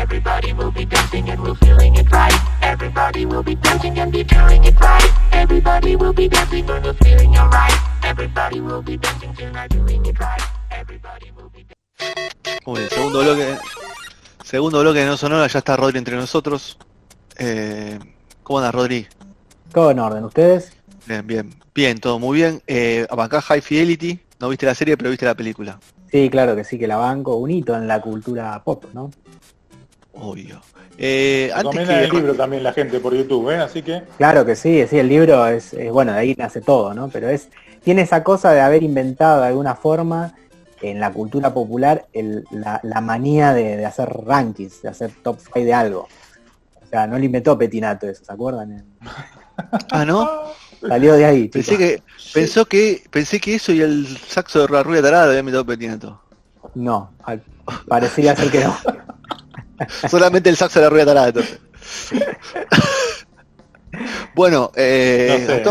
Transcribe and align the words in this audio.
Everybody 0.00 0.54
will 0.54 0.70
be 0.70 0.86
dancing 0.86 1.28
and 1.28 1.42
we're 1.42 1.54
feeling 1.56 1.94
it 1.94 2.10
right. 2.10 2.32
Everybody 2.62 3.26
will 3.26 3.42
be 3.42 3.54
dancing 3.54 3.98
and 3.98 4.10
be 4.10 4.24
feeling 4.24 4.64
it 4.64 4.80
right. 4.80 5.12
Everybody 5.30 5.94
will 5.94 6.14
be 6.14 6.26
dancing 6.26 6.70
and 6.70 6.82
we're 6.82 6.94
feeling 6.94 7.36
alright. 7.36 7.74
Everybody 8.02 8.60
will 8.62 8.80
be 8.80 8.96
dancing 8.96 9.34
tonight, 9.34 9.68
doing 9.68 10.06
it 10.06 10.18
right. 10.18 10.40
Everybody 10.70 11.30
will 11.36 11.50
be 11.50 11.66
Muy 12.64 12.78
bien, 12.80 12.88
segundo 12.88 13.20
bloque. 13.20 13.58
Segundo 14.42 14.80
bloque 14.80 15.00
de 15.00 15.06
No 15.06 15.18
Sonora, 15.18 15.46
ya 15.48 15.58
está 15.58 15.76
Rodri 15.76 15.98
entre 15.98 16.16
nosotros. 16.16 16.78
Eh, 17.36 17.98
¿Cómo 18.42 18.60
andas, 18.60 18.74
Rodri? 18.74 19.06
Todo 19.70 19.90
en 19.90 19.98
orden, 19.98 20.24
¿ustedes? 20.24 20.72
Bien, 21.06 21.26
bien. 21.26 21.54
Bien, 21.74 22.00
todo 22.00 22.18
muy 22.18 22.38
bien. 22.38 22.62
Eh, 22.66 23.06
acá 23.10 23.42
High 23.42 23.60
Fidelity. 23.60 24.18
No 24.38 24.48
viste 24.48 24.64
la 24.64 24.74
serie, 24.74 24.96
pero 24.96 25.10
viste 25.10 25.26
la 25.26 25.34
película. 25.34 25.78
Sí, 26.10 26.30
claro 26.30 26.56
que 26.56 26.64
sí, 26.64 26.78
que 26.78 26.86
la 26.86 26.96
banco. 26.96 27.36
Un 27.36 27.50
hito 27.50 27.76
en 27.76 27.86
la 27.86 28.00
cultura 28.00 28.64
pop, 28.64 28.86
¿no? 28.94 29.10
Obvio. 30.12 30.60
Eh, 30.98 31.50
antes 31.54 31.88
que... 31.88 32.04
el 32.04 32.10
libro 32.10 32.34
también 32.34 32.62
la 32.62 32.72
gente 32.72 33.00
por 33.00 33.14
YouTube, 33.14 33.50
¿eh? 33.50 33.56
Así 33.56 33.82
que... 33.82 34.02
Claro 34.18 34.44
que 34.44 34.56
sí, 34.56 34.86
sí, 34.88 34.98
el 34.98 35.08
libro 35.08 35.46
es, 35.46 35.74
bueno, 35.90 36.12
de 36.12 36.18
ahí 36.18 36.34
nace 36.36 36.60
todo, 36.60 36.92
¿no? 36.94 37.08
Pero 37.08 37.28
es 37.28 37.48
tiene 37.82 38.02
esa 38.02 38.22
cosa 38.22 38.52
de 38.52 38.60
haber 38.60 38.82
inventado 38.82 39.40
de 39.40 39.48
alguna 39.48 39.74
forma 39.74 40.34
en 40.82 41.00
la 41.00 41.12
cultura 41.12 41.52
popular 41.52 42.06
la, 42.12 43.00
manía 43.00 43.52
de, 43.52 43.84
hacer 43.84 44.08
rankings, 44.08 44.82
de 44.82 44.88
hacer 44.88 45.12
top 45.22 45.38
5 45.40 45.60
de 45.60 45.74
algo. 45.74 46.08
O 46.82 46.86
sea, 46.86 47.06
no 47.06 47.18
lo 47.18 47.24
inventó 47.24 47.56
Petinato 47.56 48.08
eso, 48.08 48.24
¿se 48.24 48.32
acuerdan? 48.32 48.84
ah, 49.90 50.04
¿no? 50.04 50.28
Salió 50.86 51.14
de 51.14 51.24
ahí. 51.24 51.48
Pensé 51.48 51.76
que, 51.76 52.02
pensó 52.32 52.64
que, 52.64 53.02
pensé 53.10 53.38
que 53.38 53.54
eso 53.54 53.72
y 53.72 53.82
el 53.82 54.06
saxo 54.16 54.66
de 54.66 54.72
la 54.72 54.82
rueda 54.82 55.02
tarada 55.02 55.26
había 55.26 55.40
inventado 55.40 55.66
Petinato. 55.66 56.20
No, 56.74 57.10
parecía 57.88 58.34
ser 58.36 58.50
que 58.50 58.64
no. 58.64 58.76
Solamente 60.10 60.50
el 60.50 60.56
saxo 60.56 60.78
de 60.78 60.86
la 60.86 60.90
rueda 60.90 61.06
tarada, 61.06 61.28
entonces. 61.28 61.58
bueno, 64.34 64.70
eh, 64.76 65.62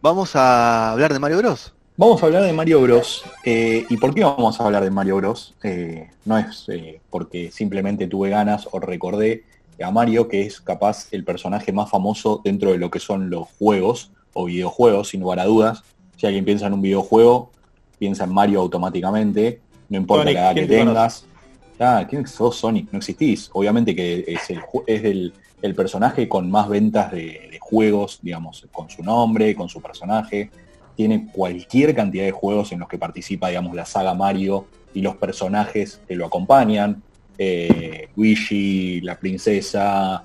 vamos 0.00 0.36
a 0.36 0.92
hablar 0.92 1.12
de 1.12 1.18
Mario 1.18 1.38
Bros. 1.38 1.74
Vamos 1.96 2.20
a 2.22 2.26
hablar 2.26 2.42
de 2.42 2.52
Mario 2.52 2.82
Bros. 2.82 3.24
Eh, 3.44 3.86
¿Y 3.88 3.96
por 3.98 4.14
qué 4.14 4.24
vamos 4.24 4.60
a 4.60 4.64
hablar 4.64 4.82
de 4.82 4.90
Mario 4.90 5.16
Bros? 5.16 5.54
Eh, 5.62 6.08
no 6.24 6.36
es 6.36 6.64
eh, 6.68 7.00
porque 7.08 7.52
simplemente 7.52 8.08
tuve 8.08 8.30
ganas 8.30 8.68
o 8.72 8.80
recordé 8.80 9.44
a 9.80 9.92
Mario, 9.92 10.26
que 10.26 10.42
es 10.42 10.60
capaz 10.60 11.06
el 11.12 11.24
personaje 11.24 11.72
más 11.72 11.88
famoso 11.88 12.40
dentro 12.42 12.72
de 12.72 12.78
lo 12.78 12.90
que 12.90 12.98
son 12.98 13.30
los 13.30 13.46
juegos 13.60 14.10
o 14.32 14.46
videojuegos, 14.46 15.10
sin 15.10 15.20
lugar 15.20 15.38
a 15.38 15.44
dudas. 15.44 15.84
Si 16.16 16.26
alguien 16.26 16.44
piensa 16.44 16.66
en 16.66 16.72
un 16.72 16.82
videojuego, 16.82 17.52
piensa 17.98 18.24
en 18.24 18.34
Mario 18.34 18.60
automáticamente, 18.60 19.60
no 19.88 19.98
importa 19.98 20.24
la 20.24 20.30
edad 20.32 20.54
que 20.54 20.66
tengas. 20.66 21.26
Ah, 21.78 22.06
¿quién 22.08 22.26
sos 22.26 22.56
Sonic? 22.56 22.88
No 22.92 22.98
existís. 22.98 23.50
Obviamente 23.52 23.94
que 23.94 24.24
es 24.26 24.50
el, 24.50 24.60
es 24.86 25.04
el, 25.04 25.74
personaje 25.74 26.28
con 26.28 26.50
más 26.50 26.68
ventas 26.68 27.10
de, 27.10 27.58
juegos, 27.60 28.20
digamos, 28.22 28.66
con 28.70 28.90
su 28.90 29.02
nombre, 29.02 29.54
con 29.54 29.68
su 29.68 29.80
personaje. 29.80 30.50
Tiene 30.94 31.28
cualquier 31.32 31.94
cantidad 31.94 32.24
de 32.24 32.30
juegos 32.30 32.70
en 32.72 32.80
los 32.80 32.88
que 32.88 32.98
participa, 32.98 33.48
digamos, 33.48 33.74
la 33.74 33.84
saga 33.84 34.14
Mario 34.14 34.66
y 34.92 35.00
los 35.00 35.16
personajes 35.16 36.00
que 36.06 36.14
lo 36.14 36.26
acompañan. 36.26 37.02
Eh, 37.38 38.08
Luigi, 38.14 39.00
la 39.00 39.18
princesa, 39.18 40.24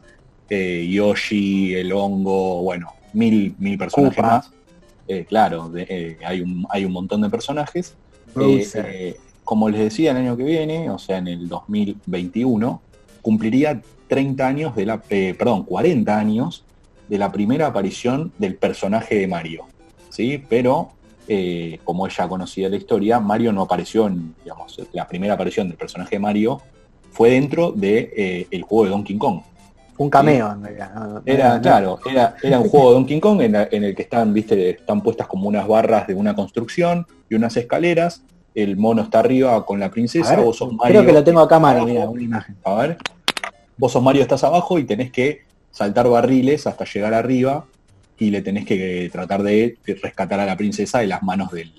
eh, 0.49 0.87
Yoshi, 0.91 1.73
el 1.73 1.91
hongo, 1.93 2.61
bueno, 2.61 2.93
mil, 3.13 3.55
mil 3.57 3.77
personajes 3.77 4.21
más. 4.21 4.51
Eh, 5.07 5.25
claro, 5.27 5.71
hay, 6.23 6.41
un, 6.41 6.67
hay 6.69 6.85
un 6.85 6.91
montón 6.91 7.21
de 7.21 7.29
personajes 7.29 7.95
como 9.49 9.67
les 9.67 9.79
decía, 9.79 10.11
el 10.11 10.17
año 10.17 10.37
que 10.37 10.43
viene, 10.43 10.91
o 10.91 10.99
sea, 10.99 11.17
en 11.17 11.27
el 11.27 11.49
2021, 11.49 12.83
cumpliría 13.23 13.81
30 14.07 14.47
años 14.47 14.75
de 14.75 14.85
la, 14.85 15.01
eh, 15.09 15.33
perdón, 15.35 15.63
40 15.63 16.19
años 16.19 16.63
de 17.07 17.17
la 17.17 17.31
primera 17.31 17.65
aparición 17.65 18.31
del 18.37 18.57
personaje 18.57 19.15
de 19.15 19.25
Mario. 19.25 19.65
¿sí? 20.09 20.43
Pero, 20.47 20.91
eh, 21.27 21.79
como 21.83 22.05
ella 22.05 22.27
conocía 22.27 22.69
la 22.69 22.75
historia, 22.75 23.19
Mario 23.19 23.51
no 23.51 23.63
apareció 23.63 24.05
en, 24.05 24.35
digamos, 24.43 24.79
la 24.93 25.07
primera 25.07 25.33
aparición 25.33 25.67
del 25.67 25.77
personaje 25.77 26.17
de 26.17 26.19
Mario 26.19 26.61
fue 27.11 27.31
dentro 27.31 27.71
del 27.71 27.81
de, 28.11 28.47
eh, 28.51 28.61
juego 28.61 28.83
de 28.83 28.91
Donkey 28.91 29.17
Kong. 29.17 29.41
Un 29.97 30.11
cameo, 30.11 30.55
Era, 31.25 31.59
claro, 31.59 31.99
era, 32.05 32.35
era, 32.43 32.59
un 32.59 32.69
juego 32.69 32.89
de 32.89 32.93
Donkey 32.97 33.19
Kong 33.19 33.41
en, 33.41 33.55
en, 33.55 33.83
el 33.83 33.95
que 33.95 34.03
están, 34.03 34.31
viste, 34.31 34.69
están 34.69 35.01
puestas 35.01 35.25
como 35.25 35.47
unas 35.47 35.67
barras 35.67 36.05
de 36.05 36.13
una 36.13 36.35
construcción 36.35 37.07
y 37.27 37.33
unas 37.33 37.57
escaleras, 37.57 38.23
el 38.55 38.77
mono 38.77 39.03
está 39.03 39.19
arriba 39.19 39.65
con 39.65 39.79
la 39.79 39.89
princesa, 39.89 40.35
vos 40.37 40.57
sos 40.57 40.73
Mario. 40.73 41.01
Creo 41.01 41.05
que 41.05 41.13
lo 41.13 41.23
tengo 41.23 41.39
acá 41.39 41.59
mano, 41.59 41.85
mira, 41.85 42.09
una 42.09 42.21
imagen. 42.21 42.55
A 42.63 42.75
ver. 42.75 42.97
Vos 43.77 43.91
sos 43.91 44.03
Mario, 44.03 44.21
estás 44.21 44.43
abajo 44.43 44.79
y 44.79 44.83
tenés 44.83 45.11
que 45.11 45.41
saltar 45.71 46.09
barriles 46.09 46.67
hasta 46.67 46.85
llegar 46.85 47.13
arriba 47.13 47.65
y 48.17 48.31
le 48.31 48.41
tenés 48.41 48.65
que 48.65 49.09
tratar 49.11 49.43
de 49.43 49.77
rescatar 50.01 50.39
a 50.39 50.45
la 50.45 50.57
princesa 50.57 50.99
de 50.99 51.07
las 51.07 51.23
manos 51.23 51.51
del. 51.51 51.71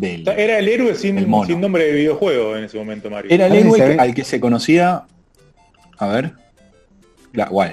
Era 0.00 0.58
el 0.58 0.68
héroe 0.68 0.94
sin, 0.94 1.18
sin, 1.18 1.60
nombre 1.60 1.84
de 1.84 1.92
videojuego 1.92 2.56
en 2.56 2.64
ese 2.64 2.78
momento, 2.78 3.10
Mario. 3.10 3.30
Era 3.32 3.46
el 3.46 3.54
héroe 3.54 3.96
al 3.98 4.14
que 4.14 4.24
se 4.24 4.38
conocía. 4.40 5.04
A 5.98 6.06
ver. 6.06 6.32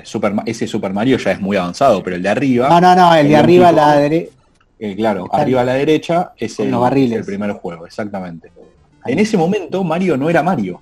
Super, 0.04 0.34
ese 0.46 0.68
Super 0.68 0.92
Mario 0.94 1.18
ya 1.18 1.32
es 1.32 1.40
muy 1.40 1.58
avanzado, 1.58 2.04
pero 2.04 2.16
el 2.16 2.24
de 2.24 2.30
arriba. 2.30 2.70
No, 2.70 2.82
no, 2.82 2.96
no, 2.96 3.16
el 3.16 3.28
de 3.30 3.36
arriba 3.36 3.70
a 3.70 3.72
la 3.72 3.98
derecha 3.98 4.32
eh, 4.78 4.96
claro, 4.96 5.28
arriba 5.32 5.62
a 5.62 5.64
la 5.64 5.74
derecha 5.74 6.34
es 6.38 6.60
el, 6.60 6.74
el, 6.74 7.24
primer 7.24 7.52
juego, 7.54 7.86
exactamente. 7.86 8.52
En 9.06 9.20
ese 9.20 9.38
momento 9.38 9.84
Mario 9.84 10.18
no 10.18 10.30
era 10.30 10.44
Mario. 10.44 10.82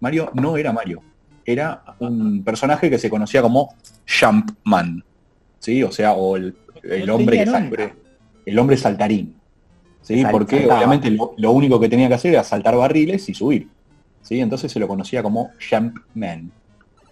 Mario 0.00 0.30
no 0.34 0.56
era 0.56 0.72
Mario. 0.72 1.02
Era 1.44 1.82
un 2.00 2.42
personaje 2.42 2.90
que 2.90 2.98
se 2.98 3.08
conocía 3.08 3.42
como 3.42 3.74
Jumpman. 4.06 5.04
¿Sí? 5.60 5.82
O 5.82 5.92
sea, 5.92 6.12
o 6.12 6.36
el, 6.36 6.54
hombre 7.10 7.44
que 7.44 7.92
el 8.46 8.58
hombre 8.58 8.76
saltarín. 8.76 9.34
¿Sí? 10.02 10.24
Porque 10.30 10.66
obviamente 10.66 11.10
lo, 11.10 11.52
único 11.52 11.78
que 11.78 11.88
tenía 11.88 12.08
que 12.08 12.14
hacer 12.14 12.32
era 12.32 12.44
saltar 12.44 12.76
barriles 12.76 13.28
y 13.28 13.34
subir. 13.34 13.68
¿Sí? 14.22 14.40
Entonces 14.40 14.72
se 14.72 14.80
lo 14.80 14.88
conocía 14.88 15.22
como 15.22 15.50
Jumpman. 15.70 16.50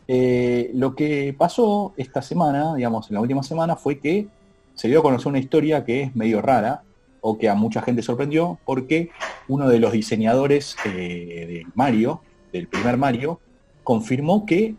Eh, 0.09 0.71
lo 0.75 0.95
que 0.95 1.35
pasó 1.37 1.93
esta 1.97 2.23
semana, 2.23 2.75
digamos, 2.75 3.11
en 3.11 3.15
la 3.15 3.21
última 3.21 3.43
semana, 3.43 3.77
fue 3.77 3.99
que 3.99 4.29
se 4.77 4.89
dio 4.89 5.01
a 5.01 5.03
conocer 5.03 5.29
una 5.29 5.39
historia 5.39 5.85
que 5.85 6.03
es 6.03 6.15
medio 6.15 6.41
rara 6.41 6.83
o 7.21 7.37
que 7.39 7.49
a 7.49 7.55
mucha 7.55 7.83
gente 7.83 8.03
sorprendió 8.03 8.59
porque 8.65 9.11
uno 9.49 9.69
de 9.69 9.81
los 9.81 9.91
diseñadores 9.91 10.77
eh, 10.85 11.47
de 11.49 11.67
Mario, 11.75 12.21
del 12.53 12.69
primer 12.69 12.97
Mario, 12.97 13.41
confirmó 13.83 14.47
que 14.47 14.77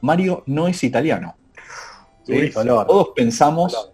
Mario 0.00 0.44
no 0.46 0.68
es 0.68 0.84
italiano. 0.84 1.34
Todos 2.86 3.08
pensamos, 3.16 3.90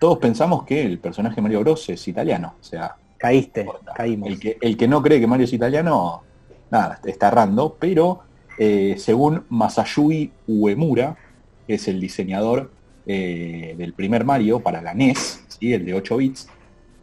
todos 0.00 0.18
pensamos 0.18 0.64
que 0.64 0.82
el 0.82 0.98
personaje 0.98 1.40
Mario 1.40 1.60
Bros 1.60 1.88
es 1.88 2.06
italiano. 2.08 2.54
O 2.60 2.64
sea, 2.64 2.96
caíste, 3.16 3.66
caímos. 3.94 4.28
El 4.28 4.40
que, 4.40 4.58
el 4.60 4.76
que 4.76 4.88
no 4.88 5.00
cree 5.00 5.20
que 5.20 5.26
Mario 5.26 5.44
es 5.44 5.52
italiano, 5.52 6.22
nada, 6.70 7.00
está 7.04 7.28
errando, 7.28 7.76
pero 7.78 8.20
eh, 8.58 8.96
según 8.98 9.44
Masayui 9.48 10.32
Uemura, 10.48 11.16
que 11.66 11.74
es 11.74 11.86
el 11.86 12.00
diseñador 12.00 12.72
eh, 13.10 13.74
del 13.78 13.94
primer 13.94 14.26
Mario 14.26 14.60
para 14.60 14.82
la 14.82 14.92
NES, 14.92 15.42
¿sí? 15.48 15.72
el 15.72 15.86
de 15.86 15.94
8 15.94 16.16
bits, 16.18 16.46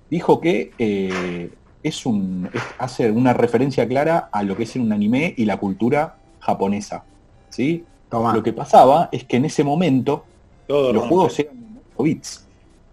dijo 0.08 0.40
que 0.40 0.72
eh, 0.78 1.50
es 1.82 2.06
un, 2.06 2.48
hace 2.78 3.10
una 3.10 3.34
referencia 3.34 3.88
clara 3.88 4.30
a 4.32 4.44
lo 4.44 4.56
que 4.56 4.64
es 4.64 4.76
un 4.76 4.94
anime 4.94 5.34
y 5.36 5.46
la 5.46 5.58
cultura 5.58 6.18
japonesa. 6.40 7.06
¿sí? 7.50 7.86
Lo 8.12 8.44
que 8.44 8.54
pasaba 8.54 9.10
es 9.12 9.24
que 9.24 9.38
en 9.38 9.46
ese 9.46 9.64
momento 9.64 10.26
los 10.68 11.08
juegos 11.08 11.40
eran 11.40 11.82
8 11.96 12.04
bits. 12.04 12.48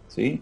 ¿sí? 0.08 0.40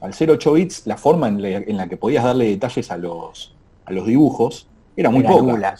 Al 0.00 0.14
ser 0.14 0.30
8 0.30 0.52
bits, 0.52 0.86
la 0.86 0.96
forma 0.96 1.26
en 1.26 1.76
la, 1.76 1.88
que 1.88 1.96
podías 1.96 2.22
darle 2.22 2.44
detalles 2.50 2.88
a 2.92 2.98
los, 2.98 3.52
a 3.84 3.90
los 3.90 4.06
dibujos 4.06 4.68
era 4.96 5.10
muy 5.10 5.24
poca. 5.24 5.74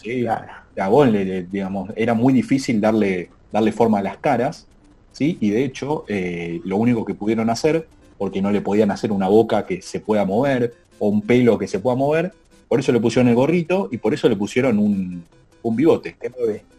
digamos, 1.49 1.89
era 1.95 2.13
muy 2.13 2.33
difícil 2.33 2.81
darle, 2.81 3.29
darle 3.49 3.71
forma 3.71 3.99
a 3.99 4.01
las 4.01 4.17
caras 4.17 4.67
¿sí? 5.13 5.37
Y 5.39 5.51
de 5.51 5.63
hecho, 5.63 6.03
eh, 6.09 6.59
lo 6.65 6.77
único 6.77 7.05
que 7.05 7.13
pudieron 7.13 7.49
hacer, 7.49 7.87
porque 8.17 8.41
no 8.41 8.51
le 8.51 8.61
podían 8.61 8.91
hacer 8.91 9.11
una 9.11 9.29
boca 9.29 9.65
que 9.65 9.81
se 9.81 10.01
pueda 10.01 10.25
mover 10.25 10.73
o 10.99 11.07
un 11.07 11.21
pelo 11.21 11.57
que 11.57 11.67
se 11.67 11.79
pueda 11.79 11.95
mover, 11.95 12.33
por 12.67 12.79
eso 12.79 12.91
le 12.91 12.99
pusieron 12.99 13.29
el 13.29 13.35
gorrito 13.35 13.87
y 13.91 13.97
por 13.97 14.13
eso 14.13 14.27
le 14.27 14.35
pusieron 14.35 14.79
un, 14.79 15.23
un 15.61 15.75
bigote. 15.75 16.17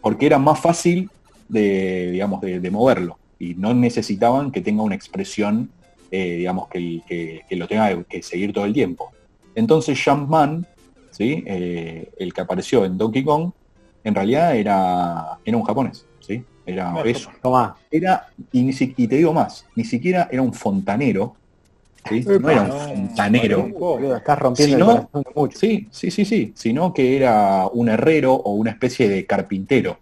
Porque 0.01 0.25
era 0.27 0.37
más 0.37 0.59
fácil 0.59 1.09
de, 1.49 2.11
digamos, 2.11 2.41
de, 2.41 2.71
moverlo 2.71 3.17
y 3.39 3.55
no 3.55 3.73
necesitaban 3.73 4.51
que 4.51 4.61
tenga 4.61 4.83
una 4.83 4.95
expresión 4.95 5.69
eh, 6.11 6.37
digamos, 6.37 6.67
que, 6.69 7.41
lo 7.49 7.67
tenga 7.67 8.03
que 8.03 8.21
seguir 8.21 8.53
todo 8.53 8.65
el 8.65 8.73
tiempo. 8.73 9.11
Entonces 9.53 10.01
Jumpman, 10.01 10.65
¿sí? 11.11 11.43
Eh, 11.45 12.09
el 12.17 12.33
que 12.33 12.41
apareció 12.41 12.85
en 12.85 12.97
Donkey 12.97 13.23
Kong, 13.23 13.51
en 14.03 14.15
realidad 14.15 14.55
era, 14.55 15.39
era 15.43 15.57
un 15.57 15.63
japonés. 15.63 16.05
¿sí? 16.19 16.43
Era 16.65 17.01
eso. 17.03 17.29
Era, 17.91 18.27
y, 18.51 18.69
y, 18.69 19.07
te 19.07 19.15
digo 19.15 19.33
más, 19.33 19.65
ni 19.75 19.83
siquiera 19.85 20.27
era 20.31 20.41
un 20.41 20.53
fontanero. 20.53 21.35
¿sí? 22.09 22.25
No 22.39 22.49
era 22.49 22.61
un 22.63 22.71
fontanero. 22.71 23.67
Estás 24.15 24.39
rompiendo 24.39 25.09
mucho. 25.35 25.57
Sí, 25.57 25.87
sí, 25.91 26.09
sí, 26.09 26.25
sí. 26.25 26.53
Sino 26.55 26.93
que 26.93 27.17
era 27.17 27.67
un 27.71 27.89
herrero 27.89 28.33
o 28.33 28.53
una 28.53 28.71
especie 28.71 29.07
de 29.07 29.25
carpintero. 29.25 29.97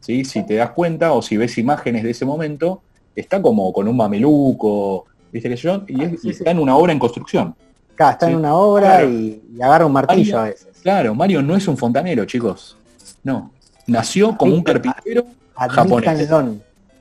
¿sí? 0.00 0.24
Si 0.24 0.44
te 0.44 0.54
das 0.54 0.70
cuenta 0.70 1.12
o 1.12 1.22
si 1.22 1.36
ves 1.36 1.56
imágenes 1.58 2.02
de 2.02 2.10
ese 2.10 2.24
momento, 2.24 2.82
está 3.14 3.40
como 3.40 3.72
con 3.72 3.86
un 3.86 3.96
mameluco, 3.96 5.06
¿viste 5.32 5.54
yo? 5.56 5.84
Y, 5.86 6.28
está 6.28 6.50
en 6.50 6.58
una 6.58 6.76
obra 6.76 6.92
en 6.92 6.98
construcción. 6.98 7.54
Claro, 7.94 8.12
está 8.12 8.28
en 8.28 8.36
una 8.36 8.54
obra 8.56 9.04
y, 9.04 9.40
agarra 9.62 9.86
un 9.86 9.92
martillo 9.92 10.40
a 10.40 10.44
veces. 10.44 10.68
Claro, 10.82 11.14
Mario 11.14 11.40
no 11.40 11.54
es 11.54 11.68
un 11.68 11.76
fontanero, 11.76 12.24
chicos. 12.24 12.76
No. 13.22 13.52
Nació 13.86 14.36
como 14.36 14.54
un 14.54 14.62
carpintero 14.62 15.24
japonés. 15.54 16.28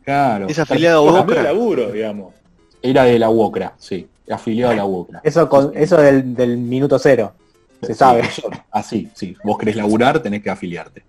Claro. 0.04 0.48
Es 0.48 0.60
afiliado 0.60 1.08
a 1.10 1.22
Wokra. 1.22 1.44
laburo, 1.44 1.92
digamos. 1.92 2.34
Era 2.82 3.06
de 3.06 3.18
la 3.18 3.30
Wokra, 3.30 3.74
sí. 3.78 4.08
Afiliado 4.30 4.74
a 4.74 4.76
la 4.76 4.86
Wokra. 4.86 5.22
Eso, 5.24 5.48
con, 5.48 5.72
eso 5.76 5.98
del, 5.98 6.58
minuto 6.58 7.00
cero. 7.00 7.34
Se 7.82 7.94
sabe. 7.94 8.24
así, 8.72 9.10
sí. 9.14 9.36
Vos 9.44 9.58
querés 9.58 9.76
laburar, 9.76 10.22
tenés 10.22 10.42
que 10.42 10.50
afiliarte. 10.50 11.04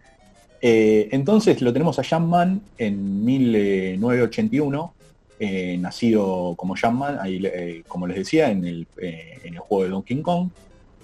Eh, 0.60 1.08
entonces 1.12 1.60
lo 1.60 1.72
tenemos 1.72 1.98
a 1.98 2.04
Jamman 2.04 2.62
en 2.78 3.24
1981, 3.24 4.94
eh, 5.38 5.76
nacido 5.78 6.54
como 6.56 6.74
Jamman, 6.74 7.18
ahí, 7.20 7.42
eh, 7.44 7.82
como 7.86 8.06
les 8.06 8.16
decía, 8.16 8.50
en 8.50 8.64
el, 8.64 8.86
en 8.96 9.52
el, 9.52 9.58
juego 9.58 9.84
de 9.84 9.90
Donkey 9.90 10.22
Kong. 10.22 10.48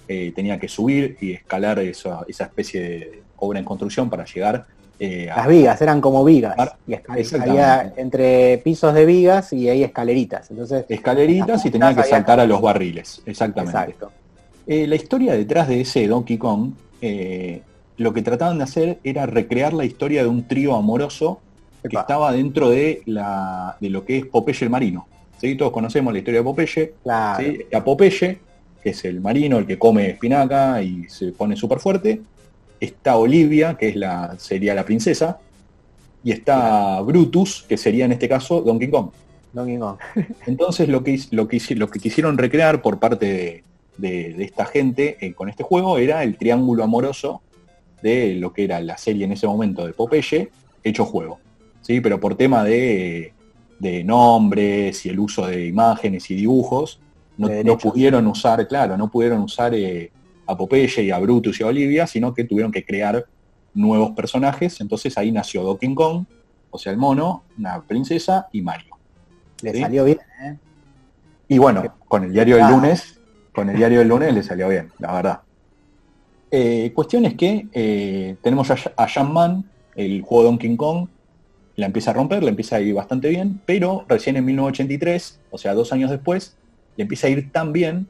tenía 0.07 0.59
que 0.59 0.67
subir 0.67 1.15
y 1.21 1.33
escalar 1.33 1.79
esa, 1.79 2.25
esa 2.27 2.45
especie 2.45 2.81
de 2.81 3.21
obra 3.37 3.59
en 3.59 3.65
construcción 3.65 4.09
para 4.09 4.25
llegar 4.25 4.65
eh, 5.03 5.25
Las 5.35 5.47
vigas, 5.47 5.81
eran 5.81 5.99
como 5.99 6.23
vigas. 6.23 6.55
Y 6.85 6.93
había 7.35 7.91
entre 7.97 8.59
pisos 8.59 8.93
de 8.93 9.03
vigas 9.03 9.51
y 9.51 9.67
hay 9.67 9.83
escaleritas. 9.83 10.51
Entonces, 10.51 10.85
escaleritas 10.89 11.65
y 11.65 11.71
tenía 11.71 11.95
que 11.95 12.03
saltar 12.03 12.39
a 12.39 12.45
los 12.45 12.61
barriles. 12.61 13.19
Exactamente. 13.25 13.95
Eh, 14.67 14.85
la 14.85 14.95
historia 14.95 15.33
detrás 15.33 15.67
de 15.67 15.81
ese 15.81 16.05
Donkey 16.05 16.37
Kong, 16.37 16.73
eh, 17.01 17.63
lo 17.97 18.13
que 18.13 18.21
trataban 18.21 18.59
de 18.59 18.63
hacer 18.63 18.99
era 19.03 19.25
recrear 19.25 19.73
la 19.73 19.85
historia 19.85 20.21
de 20.21 20.29
un 20.29 20.47
trío 20.47 20.75
amoroso 20.75 21.39
que 21.81 21.97
estaba 21.97 22.31
dentro 22.31 22.69
de, 22.69 23.01
la, 23.07 23.77
de 23.81 23.89
lo 23.89 24.05
que 24.05 24.19
es 24.19 24.25
Popeye 24.27 24.59
el 24.61 24.69
marino. 24.69 25.07
¿sí? 25.39 25.55
Todos 25.55 25.71
conocemos 25.71 26.13
la 26.13 26.19
historia 26.19 26.41
de 26.41 26.43
Popeye. 26.43 26.93
A 27.09 27.83
Popeye, 27.83 28.37
que 28.83 28.89
es 28.91 29.03
el 29.05 29.19
marino, 29.19 29.57
el 29.57 29.65
que 29.65 29.79
come 29.79 30.11
espinaca 30.11 30.79
y 30.83 31.05
se 31.09 31.31
pone 31.31 31.55
súper 31.55 31.79
fuerte, 31.79 32.21
está 32.81 33.15
Olivia, 33.15 33.77
que 33.77 33.89
es 33.89 33.95
la, 33.95 34.35
sería 34.37 34.73
la 34.73 34.83
princesa, 34.83 35.39
y 36.23 36.31
está 36.31 36.99
Brutus, 37.01 37.63
que 37.69 37.77
sería 37.77 38.05
en 38.05 38.11
este 38.11 38.27
caso 38.27 38.61
Donkey 38.61 38.89
Kong. 38.89 39.11
Donkey 39.53 39.77
Kong. 39.77 39.97
Entonces 40.47 40.89
lo 40.89 41.03
que, 41.03 41.19
lo, 41.31 41.47
que, 41.47 41.61
lo 41.75 41.87
que 41.87 41.99
quisieron 41.99 42.37
recrear 42.37 42.81
por 42.81 42.99
parte 42.99 43.63
de, 43.97 44.43
esta 44.43 44.65
gente 44.65 45.17
eh, 45.21 45.33
con 45.33 45.47
este 45.47 45.63
juego 45.63 45.97
era 45.99 46.23
el 46.23 46.37
triángulo 46.37 46.83
amoroso 46.83 47.41
de 48.01 48.33
lo 48.33 48.51
que 48.51 48.63
era 48.63 48.81
la 48.81 48.97
serie 48.97 49.25
en 49.25 49.31
ese 49.31 49.45
momento 49.45 49.85
de 49.85 49.93
Popeye, 49.93 50.49
hecho 50.83 51.05
juego. 51.05 51.39
¿sí? 51.81 52.01
Pero 52.01 52.19
por 52.19 52.35
tema 52.35 52.63
de, 52.63 53.33
nombres 54.05 55.05
y 55.05 55.09
el 55.09 55.19
uso 55.19 55.45
de 55.45 55.67
imágenes 55.67 56.29
y 56.31 56.35
dibujos, 56.35 56.99
no, 57.37 57.77
pudieron 57.77 58.27
usar, 58.27 58.67
claro, 58.67 58.97
no 58.97 59.09
pudieron 59.09 59.41
usar 59.41 59.73
eh, 59.73 60.11
a 60.51 60.57
Popeye 60.57 61.03
y 61.03 61.11
a 61.11 61.19
Brutus 61.19 61.59
y 61.59 61.63
a 61.63 61.67
Olivia, 61.67 62.07
sino 62.07 62.33
que 62.33 62.43
tuvieron 62.43 62.71
que 62.71 62.85
crear 62.85 63.25
nuevos 63.73 64.11
personajes. 64.11 64.81
Entonces 64.81 65.17
ahí 65.17 65.31
nació 65.31 65.63
Donkey 65.63 65.93
Kong, 65.95 66.25
o 66.69 66.77
sea, 66.77 66.91
el 66.91 66.97
mono, 66.97 67.43
una 67.57 67.81
princesa 67.81 68.47
y 68.51 68.61
Mario. 68.61 68.97
Le 69.61 69.79
salió 69.79 70.05
bien, 70.05 70.19
¿eh? 70.43 70.57
Y 71.47 71.57
bueno, 71.57 71.83
con 72.07 72.23
el 72.23 72.31
diario 72.31 72.55
del 72.55 72.67
lunes, 72.69 73.19
con 73.53 73.69
el 73.69 73.75
diario 73.75 73.99
del 73.99 74.07
lunes 74.07 74.33
le 74.33 74.41
salió 74.41 74.69
bien, 74.69 74.89
la 74.99 75.13
verdad. 75.13 75.41
Eh, 76.49 76.91
cuestión 76.93 77.25
es 77.25 77.35
que 77.35 77.67
eh, 77.73 78.35
tenemos 78.41 78.71
a, 78.71 78.77
a 78.97 79.23
Man, 79.23 79.65
el 79.95 80.21
juego 80.21 80.43
Donkey 80.43 80.75
Kong, 80.75 81.07
la 81.75 81.85
empieza 81.85 82.11
a 82.11 82.13
romper, 82.13 82.43
le 82.43 82.49
empieza 82.49 82.77
a 82.77 82.81
ir 82.81 82.93
bastante 82.93 83.29
bien, 83.29 83.59
pero 83.65 84.05
recién 84.07 84.37
en 84.37 84.45
1983, 84.45 85.39
o 85.49 85.57
sea, 85.57 85.73
dos 85.73 85.91
años 85.93 86.09
después, 86.09 86.55
le 86.95 87.03
empieza 87.03 87.27
a 87.27 87.29
ir 87.29 87.51
tan 87.51 87.73
bien 87.73 88.07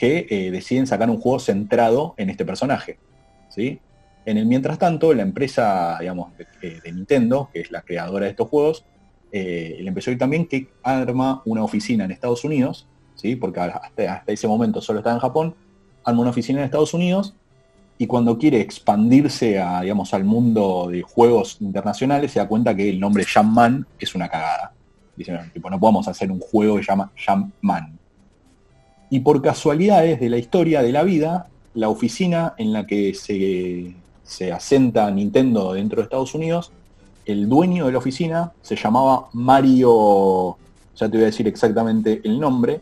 que 0.00 0.26
eh, 0.30 0.50
deciden 0.50 0.86
sacar 0.86 1.10
un 1.10 1.20
juego 1.20 1.38
centrado 1.38 2.14
en 2.16 2.30
este 2.30 2.46
personaje. 2.46 2.98
¿sí? 3.50 3.80
En 4.24 4.38
el 4.38 4.46
mientras 4.46 4.78
tanto, 4.78 5.12
la 5.12 5.20
empresa 5.20 5.98
digamos, 6.00 6.32
de, 6.38 6.80
Nintendo, 6.90 7.50
que 7.52 7.60
es 7.60 7.70
la 7.70 7.82
creadora 7.82 8.24
de 8.24 8.30
estos 8.30 8.48
juegos, 8.48 8.86
eh, 9.30 9.76
le 9.78 9.86
empezó 9.86 10.08
a 10.08 10.14
ir 10.14 10.18
también 10.18 10.46
que 10.46 10.68
arma 10.82 11.42
una 11.44 11.62
oficina 11.62 12.06
en 12.06 12.12
Estados 12.12 12.44
Unidos, 12.44 12.88
¿sí? 13.14 13.36
porque 13.36 13.60
hasta, 13.60 14.24
ese 14.26 14.48
momento 14.48 14.80
solo 14.80 15.00
estaba 15.00 15.16
en 15.16 15.20
Japón, 15.20 15.54
arma 16.02 16.22
una 16.22 16.30
oficina 16.30 16.60
en 16.60 16.64
Estados 16.64 16.94
Unidos 16.94 17.34
y 17.98 18.06
cuando 18.06 18.38
quiere 18.38 18.58
expandirse 18.58 19.58
a, 19.58 19.82
digamos, 19.82 20.14
al 20.14 20.24
mundo 20.24 20.88
de 20.90 21.02
juegos 21.02 21.58
internacionales 21.60 22.32
se 22.32 22.38
da 22.38 22.48
cuenta 22.48 22.74
que 22.74 22.88
el 22.88 22.98
nombre 22.98 23.26
Jamman 23.26 23.86
es 23.98 24.14
una 24.14 24.30
cagada. 24.30 24.72
Dicen, 25.14 25.38
tipo, 25.52 25.68
no 25.68 25.78
podemos 25.78 26.08
hacer 26.08 26.32
un 26.32 26.40
juego 26.40 26.76
que 26.76 26.84
se 26.84 26.90
llama 26.90 27.12
Jamman. 27.14 27.99
Y 29.10 29.20
por 29.20 29.42
casualidades 29.42 30.20
de 30.20 30.30
la 30.30 30.38
historia 30.38 30.82
de 30.82 30.92
la 30.92 31.02
vida, 31.02 31.48
la 31.74 31.88
oficina 31.88 32.54
en 32.56 32.72
la 32.72 32.86
que 32.86 33.12
se, 33.14 33.94
se 34.22 34.52
asenta 34.52 35.10
Nintendo 35.10 35.72
dentro 35.72 35.96
de 35.96 36.04
Estados 36.04 36.34
Unidos, 36.34 36.72
el 37.26 37.48
dueño 37.48 37.86
de 37.86 37.92
la 37.92 37.98
oficina 37.98 38.52
se 38.62 38.76
llamaba 38.76 39.28
Mario, 39.32 40.56
ya 40.96 41.08
te 41.08 41.16
voy 41.16 41.22
a 41.24 41.26
decir 41.26 41.46
exactamente 41.48 42.20
el 42.24 42.38
nombre, 42.38 42.80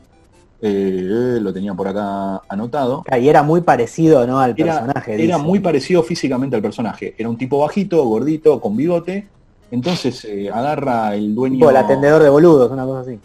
eh, 0.61 1.39
lo 1.41 1.53
tenía 1.53 1.73
por 1.75 1.89
acá 1.89 2.43
anotado. 2.49 3.05
Y 3.21 3.29
era 3.29 3.43
muy 3.43 3.61
parecido 3.61 4.27
¿no? 4.27 4.41
al 4.41 4.55
personaje. 4.55 5.23
Era 5.23 5.39
muy 5.39 5.61
parecido 5.61 6.03
físicamente 6.03 6.57
al 6.57 6.63
personaje. 6.63 7.15
Era 7.17 7.29
un 7.29 7.37
tipo 7.37 7.59
bajito, 7.59 8.05
gordito, 8.05 8.61
con 8.61 8.77
bigote. 8.77 9.29
Entonces 9.71 10.25
eh, 10.25 10.51
agarra 10.51 11.15
el 11.15 11.35
dueño... 11.35 11.69
el 11.71 11.77
atendedor 11.77 12.23
de 12.23 12.29
boludos, 12.29 12.71
una 12.71 12.85
cosa 12.85 13.01
así. 13.01 13.19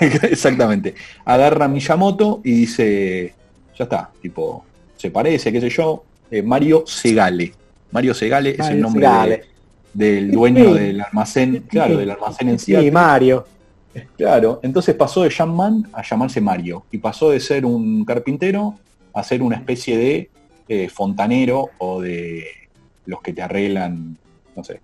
Exactamente. 0.22 0.94
Agarra 1.24 1.66
a 1.66 1.68
Miyamoto 1.68 2.40
y 2.42 2.52
dice, 2.52 3.34
ya 3.76 3.84
está, 3.84 4.10
tipo, 4.20 4.64
se 4.96 5.10
parece, 5.10 5.52
qué 5.52 5.60
sé 5.60 5.68
yo, 5.68 6.04
eh, 6.30 6.42
Mario 6.42 6.84
Segale. 6.86 7.52
Mario 7.90 8.14
Segale 8.14 8.56
es 8.58 8.68
el 8.68 8.80
nombre 8.80 9.44
del 9.92 10.30
dueño 10.30 10.74
del 10.74 11.00
almacén, 11.00 11.64
claro, 11.68 11.96
del 11.98 12.10
almacén 12.10 12.48
en 12.48 12.58
sí. 12.58 12.90
Mario. 12.90 13.46
Claro, 14.16 14.60
entonces 14.62 14.94
pasó 14.94 15.22
de 15.24 15.46
Man 15.46 15.88
a 15.92 16.02
llamarse 16.02 16.40
Mario 16.40 16.84
y 16.92 16.98
pasó 16.98 17.30
de 17.30 17.40
ser 17.40 17.66
un 17.66 18.04
carpintero 18.04 18.76
a 19.12 19.22
ser 19.24 19.42
una 19.42 19.56
especie 19.56 19.98
de 19.98 20.30
eh, 20.68 20.88
fontanero 20.88 21.70
o 21.78 22.00
de 22.00 22.46
los 23.06 23.20
que 23.20 23.32
te 23.32 23.42
arreglan, 23.42 24.16
no 24.54 24.62
sé. 24.62 24.80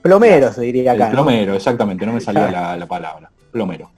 plomero 0.00 0.50
se 0.50 0.62
diría 0.62 0.92
acá. 0.92 1.10
plomero, 1.10 1.54
exactamente, 1.54 2.06
no 2.06 2.14
me 2.14 2.20
salía 2.20 2.50
la 2.78 2.86
palabra 2.86 3.30
plomero. 3.54 3.93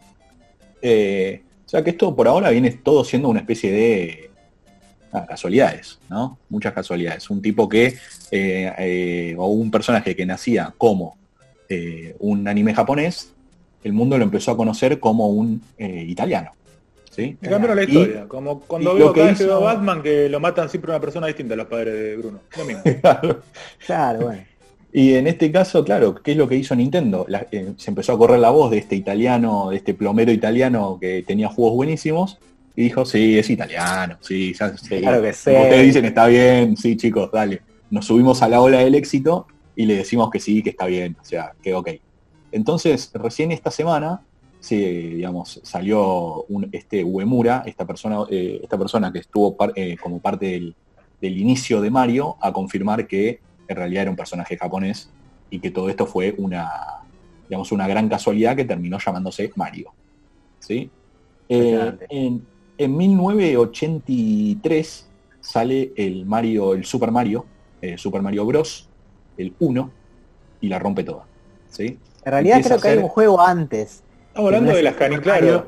Eh, 0.82 1.42
o 1.64 1.68
sea 1.68 1.82
que 1.82 1.90
esto 1.90 2.14
por 2.14 2.28
ahora 2.28 2.50
viene 2.50 2.70
todo 2.70 3.04
siendo 3.04 3.28
una 3.28 3.40
especie 3.40 3.72
de 3.72 4.30
ah, 5.12 5.26
casualidades, 5.26 5.98
¿no? 6.08 6.38
Muchas 6.48 6.72
casualidades. 6.72 7.28
Un 7.30 7.42
tipo 7.42 7.68
que, 7.68 7.96
eh, 8.30 8.72
eh, 8.78 9.34
o 9.36 9.46
un 9.46 9.70
personaje 9.70 10.14
que 10.14 10.26
nacía 10.26 10.72
como 10.76 11.16
un 12.20 12.46
anime 12.46 12.72
japonés, 12.72 13.32
el 13.82 13.92
mundo 13.92 14.16
lo 14.16 14.22
empezó 14.22 14.52
a 14.52 14.56
conocer 14.56 15.00
como 15.00 15.28
un 15.30 15.60
italiano. 15.78 16.52
¿sí? 17.10 17.36
Me 17.40 17.48
cambiaron 17.48 17.76
la 17.76 17.82
historia, 17.82 18.28
como 18.28 18.60
cuando 18.60 18.94
veo 18.94 19.12
que 19.12 19.32
hizo... 19.32 19.60
Batman 19.60 20.00
que 20.00 20.28
lo 20.28 20.38
matan 20.38 20.68
siempre 20.68 20.92
una 20.92 21.00
persona 21.00 21.26
distinta 21.26 21.54
a 21.54 21.56
los 21.56 21.66
padres 21.66 21.94
de 21.94 22.16
Bruno. 22.18 22.40
claro, 23.84 24.20
bueno. 24.20 24.44
Y 24.96 25.12
en 25.12 25.26
este 25.26 25.52
caso, 25.52 25.84
claro, 25.84 26.14
¿qué 26.14 26.30
es 26.30 26.38
lo 26.38 26.48
que 26.48 26.56
hizo 26.56 26.74
Nintendo? 26.74 27.26
Eh, 27.52 27.74
se 27.76 27.90
empezó 27.90 28.14
a 28.14 28.18
correr 28.18 28.38
la 28.38 28.48
voz 28.48 28.70
de 28.70 28.78
este 28.78 28.96
italiano, 28.96 29.68
de 29.68 29.76
este 29.76 29.92
plomero 29.92 30.32
italiano 30.32 30.96
que 30.98 31.22
tenía 31.22 31.50
juegos 31.50 31.74
buenísimos, 31.74 32.38
y 32.74 32.84
dijo, 32.84 33.04
sí, 33.04 33.38
es 33.38 33.50
italiano, 33.50 34.16
sí, 34.22 34.54
ya 34.58 34.72
Claro 34.72 35.20
que 35.20 35.34
sí. 35.34 35.50
Ustedes 35.50 35.84
dicen, 35.84 36.06
está 36.06 36.26
bien, 36.28 36.78
sí, 36.78 36.96
chicos, 36.96 37.30
dale. 37.30 37.60
Nos 37.90 38.06
subimos 38.06 38.40
a 38.40 38.48
la 38.48 38.62
ola 38.62 38.78
del 38.78 38.94
éxito 38.94 39.46
y 39.74 39.84
le 39.84 39.96
decimos 39.98 40.30
que 40.30 40.40
sí, 40.40 40.62
que 40.62 40.70
está 40.70 40.86
bien, 40.86 41.14
o 41.20 41.24
sea, 41.26 41.52
que 41.62 41.74
ok. 41.74 41.90
Entonces, 42.50 43.10
recién 43.12 43.52
esta 43.52 43.70
semana, 43.70 44.22
sí, 44.60 44.78
digamos, 44.78 45.60
salió 45.62 46.44
un, 46.48 46.70
este 46.72 47.04
Uemura, 47.04 47.64
esta 47.66 47.86
persona, 47.86 48.20
eh, 48.30 48.60
esta 48.62 48.78
persona 48.78 49.12
que 49.12 49.18
estuvo 49.18 49.58
eh, 49.74 49.98
como 50.02 50.20
parte 50.20 50.46
del, 50.46 50.74
del 51.20 51.36
inicio 51.36 51.82
de 51.82 51.90
Mario, 51.90 52.36
a 52.40 52.50
confirmar 52.50 53.06
que 53.06 53.44
en 53.68 53.76
realidad 53.76 54.02
era 54.02 54.10
un 54.10 54.16
personaje 54.16 54.56
japonés 54.56 55.10
y 55.50 55.60
que 55.60 55.70
todo 55.70 55.88
esto 55.88 56.06
fue 56.06 56.34
una, 56.38 56.70
digamos, 57.48 57.70
una 57.72 57.86
gran 57.86 58.08
casualidad 58.08 58.56
que 58.56 58.64
terminó 58.64 58.98
llamándose 58.98 59.52
Mario. 59.56 59.92
¿sí? 60.58 60.90
Eh, 61.48 61.92
en, 62.10 62.44
en 62.78 62.96
1983 62.96 65.08
sale 65.40 65.92
el 65.96 66.26
Mario, 66.26 66.74
el 66.74 66.84
Super 66.84 67.10
Mario, 67.10 67.46
eh, 67.80 67.96
Super 67.98 68.22
Mario 68.22 68.46
Bros. 68.46 68.88
el 69.36 69.54
1, 69.58 69.90
y 70.60 70.68
la 70.68 70.78
rompe 70.78 71.02
toda. 71.04 71.24
¿sí? 71.70 71.98
En 72.24 72.32
realidad 72.32 72.62
creo 72.64 72.80
que 72.80 72.88
hay 72.88 72.98
un 72.98 73.08
juego 73.08 73.40
antes. 73.40 74.02
Estamos 74.28 74.48
hablando 74.48 74.74
de 74.74 74.82
las 74.82 74.94
caniclares. 74.94 75.62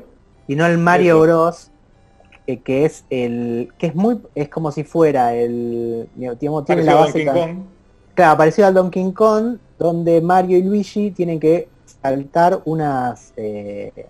Y 0.47 0.55
no 0.55 0.65
el 0.65 0.77
Mario 0.77 1.19
Bros. 1.21 1.71
que 2.45 2.85
es 2.85 3.05
el. 3.09 3.73
que 3.77 3.87
es 3.87 3.95
muy. 3.95 4.19
es 4.35 4.49
como 4.49 4.71
si 4.71 4.83
fuera 4.83 5.35
el. 5.35 6.07
tiene 6.67 6.83
la 6.83 6.95
base. 6.95 7.25
Claro, 8.19 8.37
parecido 8.37 8.67
al 8.67 8.73
Donkey 8.73 9.13
Kong, 9.13 9.59
donde 9.77 10.19
Mario 10.19 10.57
y 10.57 10.61
Luigi 10.61 11.11
tienen 11.11 11.39
que 11.39 11.69
saltar 12.01 12.61
unas 12.65 13.31
eh, 13.37 14.07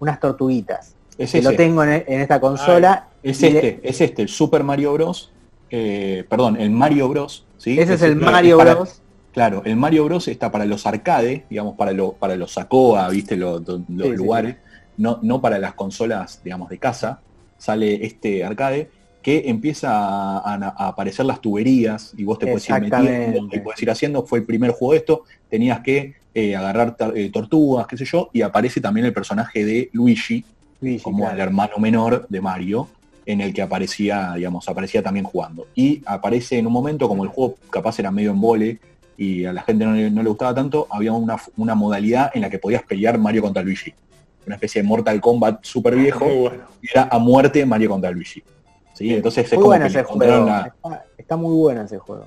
unas 0.00 0.20
tortuguitas. 0.20 0.94
Es 1.16 1.32
que 1.32 1.40
lo 1.40 1.56
tengo 1.56 1.82
en, 1.82 2.04
esta 2.06 2.42
consola. 2.42 3.08
es 3.22 3.42
este, 3.42 3.80
es 3.82 4.02
este, 4.02 4.20
el 4.20 4.28
Super 4.28 4.64
Mario 4.64 4.92
Bros. 4.92 5.32
Eh, 5.70 6.26
perdón, 6.28 6.58
el 6.60 6.68
Mario 6.68 7.08
Bros. 7.08 7.46
¿sí? 7.56 7.80
Ese 7.80 7.94
es, 7.94 8.02
el 8.02 8.16
Mario 8.16 8.58
Bros. 8.58 9.00
Claro, 9.32 9.62
el 9.64 9.76
Mario 9.76 10.04
Bros 10.04 10.28
está 10.28 10.52
para 10.52 10.66
los 10.66 10.86
arcades, 10.86 11.44
digamos, 11.48 11.74
para, 11.74 11.92
lo, 11.92 12.12
para 12.12 12.36
los 12.36 12.52
Sacoa, 12.52 13.08
viste, 13.08 13.34
los, 13.34 13.62
lugares, 13.88 14.56
No, 14.98 15.20
no 15.22 15.40
para 15.40 15.58
las 15.58 15.72
consolas, 15.72 16.42
digamos, 16.44 16.68
de 16.68 16.76
casa. 16.76 17.22
Sale 17.56 18.04
este 18.04 18.44
arcade 18.44 18.90
que 19.22 19.48
empieza 19.48 19.90
a, 19.90 20.88
aparecer 20.88 21.26
las 21.26 21.40
tuberías 21.40 22.14
y 22.16 22.24
vos 22.24 22.38
te 22.38 22.46
puedes 22.46 22.68
ir 22.68 22.80
metiendo 22.80 23.48
y 23.52 23.60
puedes 23.60 23.82
ir 23.82 23.90
haciendo. 23.90 24.24
Fue 24.24 24.38
el 24.38 24.44
primer 24.44 24.70
juego 24.70 24.92
de 24.92 24.98
esto. 24.98 25.24
Tenías 25.48 25.80
que 25.80 26.14
eh, 26.34 26.54
agarrar 26.54 26.96
eh, 27.14 27.30
tortugas, 27.32 27.86
qué 27.86 27.96
sé 27.96 28.04
yo, 28.04 28.30
y 28.32 28.42
aparece 28.42 28.80
también 28.80 29.06
el 29.06 29.12
personaje 29.12 29.64
de 29.64 29.90
Luigi, 29.92 30.44
como 31.02 31.28
el 31.28 31.40
hermano 31.40 31.78
menor 31.78 32.26
de 32.28 32.40
Mario, 32.40 32.88
en 33.26 33.40
el 33.40 33.52
que 33.52 33.60
aparecía, 33.60 34.34
digamos, 34.36 34.68
aparecía 34.68 35.02
también 35.02 35.26
jugando. 35.26 35.66
Y 35.74 36.02
aparece 36.06 36.58
en 36.58 36.66
un 36.66 36.72
momento, 36.72 37.08
como 37.08 37.24
el 37.24 37.30
juego 37.30 37.56
capaz 37.70 37.98
era 37.98 38.10
medio 38.10 38.30
en 38.30 38.40
vole 38.40 38.78
y 39.16 39.44
a 39.44 39.52
la 39.52 39.62
gente 39.62 39.84
no 39.84 40.22
le, 40.22 40.28
gustaba 40.28 40.54
tanto, 40.54 40.86
había 40.90 41.12
una, 41.12 41.74
modalidad 41.74 42.30
en 42.32 42.42
la 42.42 42.50
que 42.50 42.60
podías 42.60 42.84
pelear 42.84 43.18
Mario 43.18 43.42
contra 43.42 43.62
Luigi. 43.62 43.92
Una 44.46 44.54
especie 44.54 44.80
de 44.80 44.88
Mortal 44.88 45.20
Kombat 45.20 45.64
súper 45.64 45.96
viejo. 45.96 46.52
Y 46.80 46.88
era 46.90 47.08
a 47.10 47.18
muerte 47.18 47.66
Mario 47.66 47.90
contra 47.90 48.12
Luigi. 48.12 48.42
¿Sí? 48.98 49.14
Entonces 49.14 49.52
es 49.52 49.58
como 49.58 49.72
ese 49.74 50.02
juego. 50.02 50.48
está 51.16 51.36
muy 51.36 51.54
bueno 51.54 51.82
ese 51.82 51.98
juego. 51.98 52.26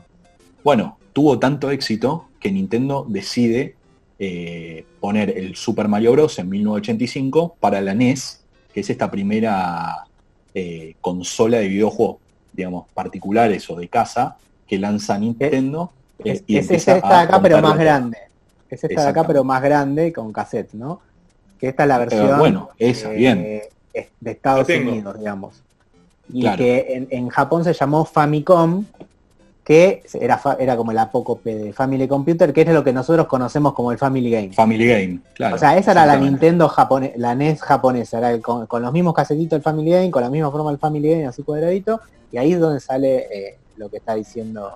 Bueno, 0.64 0.98
tuvo 1.12 1.38
tanto 1.38 1.70
éxito 1.70 2.30
que 2.40 2.50
Nintendo 2.50 3.06
decide 3.10 3.76
eh, 4.20 4.86
poner 5.02 5.38
el 5.38 5.56
Super 5.58 5.90
Mario 5.90 6.14
Bros. 6.14 6.40
en 6.40 6.48
1985 6.48 7.58
para 7.60 7.82
la 7.82 7.94
NES, 7.94 8.42
que 8.74 8.80
es 8.80 8.90
esta 8.90 9.12
primera 9.12 10.06
eh, 10.54 10.96
consola 11.02 11.58
de 11.58 11.68
videojuegos, 11.68 12.18
digamos, 12.54 12.86
particulares 12.94 13.70
o 13.70 13.76
de 13.76 13.90
casa, 13.90 14.38
que 14.66 14.80
lanza 14.80 15.18
Nintendo. 15.18 15.92
Es, 16.24 16.40
eh, 16.48 16.66
esta 16.70 16.94
de 16.94 17.02
acá, 17.02 17.42
pero 17.42 17.62
más 17.62 17.78
grande. 17.78 18.18
Es 18.70 18.82
esta 18.82 19.04
de 19.04 19.10
acá, 19.10 19.28
pero 19.28 19.44
más 19.44 19.62
grande 19.62 20.14
con 20.14 20.32
cassette, 20.32 20.72
¿no? 20.72 21.02
Que 21.60 21.68
esta 21.68 21.84
es 21.84 21.90
la 21.90 21.98
versión 21.98 22.40
bueno, 22.40 22.70
esa, 22.78 23.10
bien. 23.10 23.42
de 23.42 24.32
Estados 24.32 24.70
Unidos, 24.70 25.20
digamos. 25.20 25.62
Y 26.34 26.50
que 26.56 27.08
en 27.10 27.30
Japón 27.30 27.64
se 27.64 27.74
llamó 27.74 28.06
Famicom, 28.06 28.86
que 29.64 30.04
era, 30.20 30.42
era 30.60 30.76
como 30.76 30.92
el 30.92 30.98
apócope 30.98 31.56
de 31.56 31.74
Family 31.74 32.08
Computer, 32.08 32.52
que 32.52 32.62
es 32.62 32.70
lo 32.70 32.84
que 32.84 32.94
nosotros 32.94 33.28
conocemos 33.28 33.74
como 33.74 33.92
el 33.92 33.98
Family 33.98 34.32
Game. 34.32 34.54
Family 34.54 34.88
Game, 34.88 35.20
claro. 35.36 35.56
O 35.56 35.60
sea, 35.60 35.78
esa 35.78 35.92
era 35.92 36.06
la 36.06 36.18
Nintendo 36.18 36.68
japonesa, 36.68 37.14
la 37.18 37.36
NES 37.36 37.62
japonesa, 37.62 38.18
era 38.18 38.40
con, 38.40 38.68
los 38.82 38.94
mismos 38.94 39.14
casetitos 39.14 39.52
del 39.52 39.62
Family 39.62 39.92
Game, 39.92 40.12
con 40.12 40.24
la 40.24 40.30
misma 40.30 40.50
forma 40.52 40.72
del 40.72 40.80
Family 40.80 41.10
Game, 41.10 41.26
así 41.28 41.44
cuadradito, 41.44 42.02
y 42.32 42.38
ahí 42.38 42.54
es 42.54 42.60
donde 42.60 42.80
sale 42.80 43.28
eh, 43.32 43.58
lo 43.78 43.90
que 43.90 43.98
está 43.98 44.16
diciendo 44.16 44.72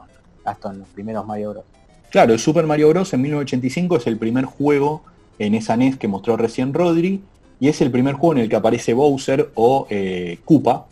Gastón, 0.46 0.80
los 0.80 0.88
primeros 0.90 1.26
Mario 1.26 1.52
Bros. 1.52 1.66
Claro, 2.12 2.34
el 2.34 2.40
Super 2.40 2.68
Mario 2.68 2.90
Bros. 2.90 3.12
en 3.14 3.22
1985 3.22 3.98
es 3.98 4.08
el 4.08 4.18
primer 4.18 4.46
juego 4.46 5.02
en 5.40 5.56
esa 5.56 5.76
NES 5.76 5.98
que 5.98 6.08
mostró 6.08 6.38
recién 6.38 6.74
Rodri, 6.74 7.24
y 7.60 7.70
es 7.70 7.82
el 7.82 7.90
primer 7.90 8.14
juego 8.14 8.34
en 8.34 8.40
el 8.42 8.50
que 8.50 8.56
aparece 8.56 8.94
Bowser 8.94 9.50
o 9.56 9.88
eh, 9.90 10.38
Koopa, 10.46 10.86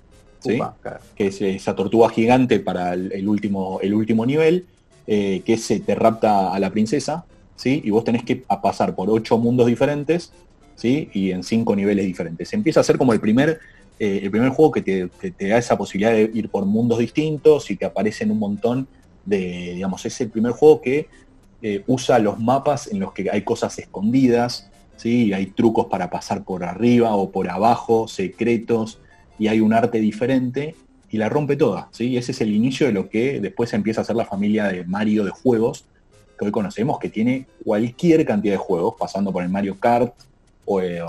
que 1.15 1.27
es 1.27 1.41
esa 1.41 1.75
tortuga 1.75 2.09
gigante 2.09 2.59
para 2.59 2.93
el, 2.93 3.27
último, 3.27 3.79
el 3.81 3.93
último 3.93 4.25
nivel, 4.25 4.65
eh, 5.07 5.41
que 5.45 5.57
se 5.57 5.79
te 5.79 5.95
rapta 5.95 6.53
a 6.53 6.59
la 6.59 6.69
princesa, 6.69 7.25
¿sí? 7.55 7.81
y 7.83 7.89
vos 7.89 8.03
tenés 8.03 8.23
que 8.23 8.37
pasar 8.37 8.95
por 8.95 9.09
ocho 9.09 9.37
mundos 9.37 9.67
diferentes 9.67 10.31
¿sí? 10.75 11.09
y 11.13 11.31
en 11.31 11.43
cinco 11.43 11.75
niveles 11.75 12.05
diferentes. 12.05 12.53
Empieza 12.53 12.79
a 12.79 12.83
ser 12.83 12.97
como 12.97 13.13
el 13.13 13.19
primer, 13.19 13.59
eh, 13.99 14.21
el 14.23 14.31
primer 14.31 14.49
juego 14.49 14.71
que 14.71 14.81
te, 14.81 15.47
da 15.47 15.57
esa 15.57 15.77
posibilidad 15.77 16.11
de 16.13 16.31
ir 16.33 16.49
por 16.49 16.65
mundos 16.65 16.99
distintos 16.99 17.69
y 17.69 17.75
te 17.75 17.85
aparecen 17.85 18.31
un 18.31 18.39
montón 18.39 18.87
de, 19.25 19.73
digamos, 19.75 20.05
es 20.05 20.19
el 20.21 20.29
primer 20.29 20.53
juego 20.53 20.81
que 20.81 21.07
eh, 21.61 21.83
usa 21.87 22.19
los 22.19 22.39
mapas 22.39 22.87
en 22.87 22.99
los 22.99 23.13
que 23.13 23.29
hay 23.29 23.41
cosas 23.43 23.77
escondidas, 23.79 24.69
¿sí? 24.97 25.33
hay 25.33 25.47
trucos 25.47 25.87
para 25.87 26.09
pasar 26.09 26.43
por 26.43 26.63
arriba 26.63 27.15
o 27.15 27.29
por 27.29 27.49
abajo, 27.49 28.07
secretos, 28.07 28.99
y 29.39 29.47
hay 29.47 29.59
un 29.59 29.73
arte 29.73 29.99
diferente 29.99 30.75
y 31.09 31.17
la 31.17 31.29
rompe 31.29 31.55
toda. 31.55 31.89
¿sí? 31.91 32.17
Ese 32.17 32.31
es 32.31 32.41
el 32.41 32.51
inicio 32.51 32.87
de 32.87 32.93
lo 32.93 33.07
que 33.07 33.39
después 33.39 33.71
empieza 33.73 34.01
a 34.01 34.03
ser 34.03 34.15
la 34.15 34.25
familia 34.25 34.65
de 34.65 34.83
Mario 34.83 35.23
de 35.23 35.31
juegos, 35.31 35.85
que 36.37 36.45
hoy 36.45 36.51
conocemos, 36.51 36.97
que 36.97 37.09
tiene 37.09 37.45
cualquier 37.63 38.25
cantidad 38.25 38.55
de 38.55 38.57
juegos, 38.57 38.95
pasando 38.97 39.31
por 39.31 39.43
el 39.43 39.49
Mario 39.49 39.77
Kart 39.79 40.13
o, 40.65 40.81
eh, 40.81 41.01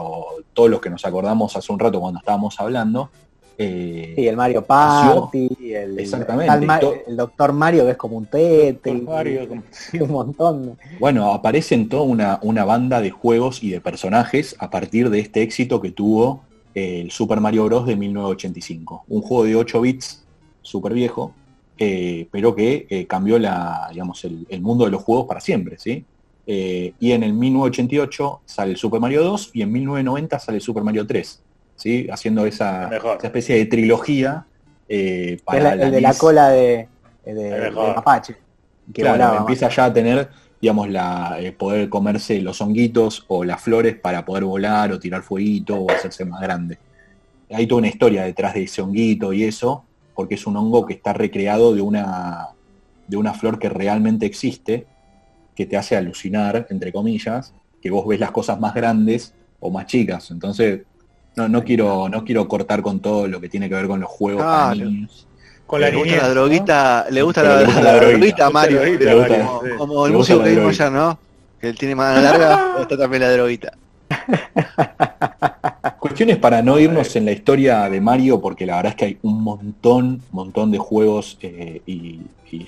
todos 0.52 0.68
los 0.68 0.80
que 0.80 0.90
nos 0.90 1.04
acordamos 1.04 1.56
hace 1.56 1.72
un 1.72 1.78
rato 1.78 2.00
cuando 2.00 2.18
estábamos 2.18 2.58
hablando. 2.60 3.10
Eh, 3.56 4.14
y 4.18 4.26
el 4.26 4.36
Mario 4.36 4.64
Party, 4.64 5.48
el, 5.72 5.98
exactamente, 5.98 7.04
el, 7.06 7.16
Doctor 7.16 7.52
Mario 7.52 7.84
que 7.84 7.92
es 7.92 7.96
como 7.96 8.16
un 8.16 8.26
tete, 8.26 8.90
un 8.90 10.10
montón. 10.10 10.76
Bueno, 10.98 11.32
aparecen 11.32 11.88
toda 11.88 12.02
una, 12.02 12.40
una 12.42 12.64
banda 12.64 13.00
de 13.00 13.10
juegos 13.10 13.62
y 13.62 13.70
de 13.70 13.80
personajes 13.80 14.56
a 14.58 14.70
partir 14.70 15.08
de 15.08 15.20
este 15.20 15.42
éxito 15.42 15.80
que 15.80 15.92
tuvo 15.92 16.42
el 16.74 17.10
Super 17.10 17.40
Mario 17.40 17.64
Bros. 17.66 17.86
de 17.86 17.96
1985. 17.96 19.04
Un 19.08 19.22
juego 19.22 19.44
de 19.44 19.56
8 19.56 19.80
bits, 19.80 20.24
súper 20.62 20.92
viejo, 20.92 21.34
eh, 21.76 22.28
pero 22.30 22.54
que 22.54 22.86
eh, 22.88 23.06
cambió 23.06 23.38
la, 23.38 23.88
digamos, 23.90 24.24
el, 24.24 24.60
mundo 24.60 24.84
de 24.84 24.90
los 24.90 25.02
juegos 25.02 25.26
para 25.26 25.40
siempre, 25.40 25.76
¿sí? 25.78 26.04
Eh, 26.46 26.92
y 27.00 27.12
en 27.12 27.22
el 27.22 27.32
1988 27.32 28.42
sale 28.44 28.72
el 28.72 28.76
Super 28.76 29.00
Mario 29.00 29.24
2 29.24 29.50
y 29.54 29.62
en 29.62 29.72
1990 29.72 30.38
sale 30.38 30.56
el 30.56 30.62
Super 30.62 30.82
Mario 30.84 31.06
3, 31.06 31.42
¿sí? 31.76 32.06
Haciendo 32.10 32.46
esa, 32.46 32.90
especie 33.22 33.56
de 33.56 33.66
trilogía 33.66 34.46
para 35.44 35.72
el 35.72 35.90
de 35.90 36.00
la 36.00 36.14
cola 36.14 36.50
de, 36.50 36.88
de, 37.24 37.72
Apache. 37.96 38.36
Que 38.92 39.00
claro, 39.00 39.38
empieza 39.38 39.68
ya 39.70 39.86
a 39.86 39.92
tener 39.92 40.28
digamos, 40.64 40.88
la, 40.88 41.36
eh, 41.40 41.52
poder 41.52 41.90
comerse 41.90 42.40
los 42.40 42.58
honguitos 42.62 43.26
o 43.28 43.44
las 43.44 43.60
flores 43.60 43.96
para 43.96 44.24
poder 44.24 44.44
volar 44.44 44.92
o 44.92 44.98
tirar 44.98 45.22
fueguito 45.22 45.76
o 45.76 45.90
hacerse 45.90 46.24
más 46.24 46.40
grande. 46.40 46.78
Hay 47.50 47.66
toda 47.66 47.80
una 47.80 47.88
historia 47.88 48.24
detrás 48.24 48.54
de 48.54 48.62
ese 48.62 48.80
honguito 48.80 49.34
y 49.34 49.44
eso, 49.44 49.84
porque 50.14 50.36
es 50.36 50.46
un 50.46 50.56
hongo 50.56 50.86
que 50.86 50.94
está 50.94 51.12
recreado 51.12 51.74
de 51.74 51.82
una, 51.82 52.48
de 53.06 53.16
una 53.18 53.34
flor 53.34 53.58
que 53.58 53.68
realmente 53.68 54.24
existe, 54.24 54.86
que 55.54 55.66
te 55.66 55.76
hace 55.76 55.98
alucinar, 55.98 56.66
entre 56.70 56.94
comillas, 56.94 57.52
que 57.82 57.90
vos 57.90 58.06
ves 58.06 58.20
las 58.20 58.30
cosas 58.30 58.58
más 58.58 58.72
grandes 58.72 59.34
o 59.60 59.68
más 59.70 59.84
chicas. 59.84 60.30
Entonces, 60.30 60.80
no, 61.36 61.46
no, 61.46 61.62
quiero, 61.62 62.08
no 62.08 62.24
quiero 62.24 62.48
cortar 62.48 62.80
con 62.80 63.00
todo 63.00 63.28
lo 63.28 63.38
que 63.38 63.50
tiene 63.50 63.68
que 63.68 63.74
ver 63.74 63.86
con 63.86 64.00
los 64.00 64.08
juegos 64.08 64.42
para 64.44 64.74
niños. 64.76 65.28
Con 65.66 65.80
la 65.80 65.90
le 65.90 65.96
gusta 65.96 66.16
la 66.16 66.28
droguita, 66.28 67.06
le 67.10 67.22
gusta, 67.22 67.42
la, 67.42 67.96
droguita, 67.96 68.46
a 68.46 68.50
Mario. 68.50 68.80
como, 69.78 70.06
el 70.06 70.12
músico 70.12 70.42
que 70.42 70.50
vimos 70.50 70.76
ya, 70.76 70.90
¿no? 70.90 71.18
Que 71.60 71.70
él 71.70 71.78
tiene 71.78 71.94
mano 71.94 72.20
larga, 72.20 72.76
está 72.80 72.98
también 72.98 73.22
la 73.22 73.32
droguita. 73.32 73.72
Cuestiones 75.98 76.36
para 76.36 76.62
no 76.62 76.78
irnos 76.78 77.16
en 77.16 77.24
la 77.24 77.32
historia 77.32 77.88
de 77.88 78.00
Mario, 78.00 78.40
porque 78.40 78.66
la 78.66 78.76
verdad 78.76 78.90
es 78.90 78.96
que 78.96 79.04
hay 79.06 79.18
un 79.22 79.42
montón, 79.42 80.22
montón 80.32 80.70
de 80.70 80.78
juegos 80.78 81.38
eh, 81.40 81.80
y, 81.86 82.20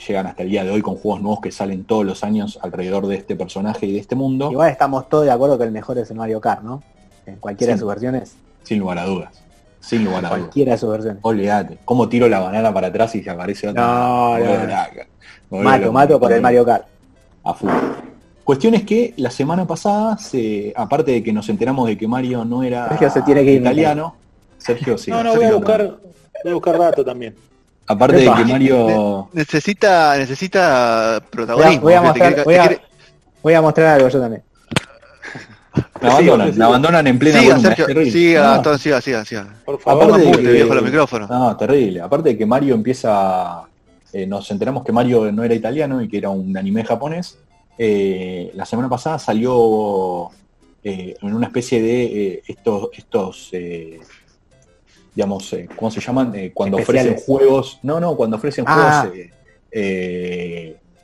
llegan 0.09 0.27
hasta 0.27 0.43
el 0.43 0.51
día 0.51 0.65
de 0.65 0.71
hoy 0.73 0.83
con 0.83 0.97
juegos 0.97 1.23
nuevos 1.23 1.41
que 1.41 1.53
salen 1.53 1.85
todos 1.85 2.05
los 2.05 2.25
años 2.25 2.59
alrededor 2.61 3.07
de 3.07 3.15
este 3.15 3.37
personaje 3.37 3.87
y 3.87 3.93
de 3.93 4.01
este 4.01 4.17
mundo. 4.17 4.51
Igual 4.51 4.73
estamos 4.73 5.09
todos 5.09 5.27
de 5.27 5.31
acuerdo 5.31 5.57
que 5.59 5.63
el 5.63 5.71
mejor 5.71 5.97
es 5.99 6.11
el 6.11 6.17
Mario 6.17 6.41
Kart, 6.41 6.63
¿no? 6.63 6.83
En 7.25 7.37
cualquiera 7.37 7.75
de 7.75 7.79
sus 7.79 7.87
versiones. 7.87 8.35
Sin 8.65 8.81
lugar 8.81 8.99
a 8.99 9.05
dudas. 9.05 9.46
Sin 9.87 10.09
a 10.09 10.29
Cualquiera 10.29 10.73
de 10.73 10.79
sus 10.79 10.91
versiones. 10.91 11.21
Olvídate. 11.23 11.79
¿Cómo 11.85 12.09
tiro 12.09 12.29
la 12.29 12.41
banana 12.41 12.75
para 12.75 12.89
atrás 12.89 13.15
y 13.15 13.23
se 13.23 13.31
aparece 13.31 13.69
otra? 13.69 13.87
No, 13.87 14.37
no. 14.37 15.63
Mato, 15.63 15.93
mato 15.93 16.19
por 16.19 16.33
el 16.33 16.41
Mario 16.41 16.65
Kart. 16.65 16.87
A 17.45 17.55
full. 17.55 17.71
Cuestión 18.43 18.75
es 18.75 18.85
que 18.85 19.15
la 19.17 19.31
semana 19.31 19.65
pasada, 19.65 20.19
se, 20.19 20.73
aparte 20.75 21.13
de 21.13 21.23
que 21.23 21.33
nos 21.33 21.49
enteramos 21.49 21.87
de 21.87 21.97
que 21.97 22.09
Mario 22.09 22.45
no 22.45 22.65
era 22.65 22.89
Sergio 22.89 23.11
se 23.11 23.23
tiene 23.23 23.45
que 23.45 23.53
ir 23.53 23.61
italiano, 23.61 24.17
Sergio 24.59 24.99
sí. 24.99 25.13
No, 25.13 25.23
no, 25.23 25.37
voy 25.37 25.45
a 25.45 25.55
buscar, 25.55 25.99
voy 26.43 26.51
a 26.51 26.55
buscar 26.55 26.79
dato 26.79 27.05
también. 27.05 27.37
Aparte 27.87 28.17
de 28.17 28.25
que 28.25 28.45
Mario 28.45 29.29
necesita 29.33 30.19
necesita 30.19 31.23
protagonismo. 31.31 31.83
Voy 31.83 31.95
a, 31.95 32.03
mostrar, 32.03 32.45
voy, 32.45 32.55
a, 32.57 32.81
voy 33.41 33.55
a 33.55 33.63
mostrar 33.63 33.87
algo 33.95 34.09
yo 34.09 34.21
también. 34.21 34.43
La 36.01 36.11
abandonan, 36.13 36.59
la 36.59 36.67
abandonan 36.67 37.07
en 37.07 37.19
plena 37.19 37.41
siga, 37.41 37.59
Sergio, 37.59 37.87
siga, 38.11 38.63
no. 38.63 38.79
siga, 38.79 39.01
siga, 39.01 39.25
siga. 39.25 39.47
Por 39.65 39.81
favor, 39.81 40.05
Aparte 40.05 40.43
de 40.43 40.53
viejo 40.53 40.75
los 40.75 40.85
micrófonos. 40.85 41.31
No, 41.31 41.57
terrible. 41.57 42.01
Aparte 42.01 42.31
de 42.31 42.39
que 42.39 42.47
Mario 42.47 42.75
empieza... 42.75 43.63
Eh, 44.13 44.27
nos 44.27 44.51
enteramos 44.51 44.85
que 44.85 44.93
Mario 44.93 45.31
no 45.33 45.43
era 45.43 45.55
italiano 45.55 46.01
y 46.01 46.09
que 46.09 46.19
era 46.19 46.31
un 46.31 46.57
anime 46.57 46.85
japonés. 46.85 47.39
Eh, 47.79 48.51
la 48.55 48.65
semana 48.65 48.89
pasada 48.89 49.19
salió 49.19 50.31
eh, 50.83 51.15
en 51.21 51.35
una 51.35 51.47
especie 51.49 51.83
de 51.83 52.05
eh, 52.05 52.43
estos, 52.47 52.89
estos 52.95 53.53
digamos, 55.15 55.55
¿cómo 55.77 55.91
se 55.91 56.01
llaman? 56.01 56.33
cuando 56.55 56.79
ofrecen 56.79 57.17
juegos. 57.17 57.79
No, 57.83 58.01
no, 58.01 58.17
cuando 58.17 58.37
ofrecen 58.37 58.65
ah. 58.67 59.09
juegos 59.11 59.27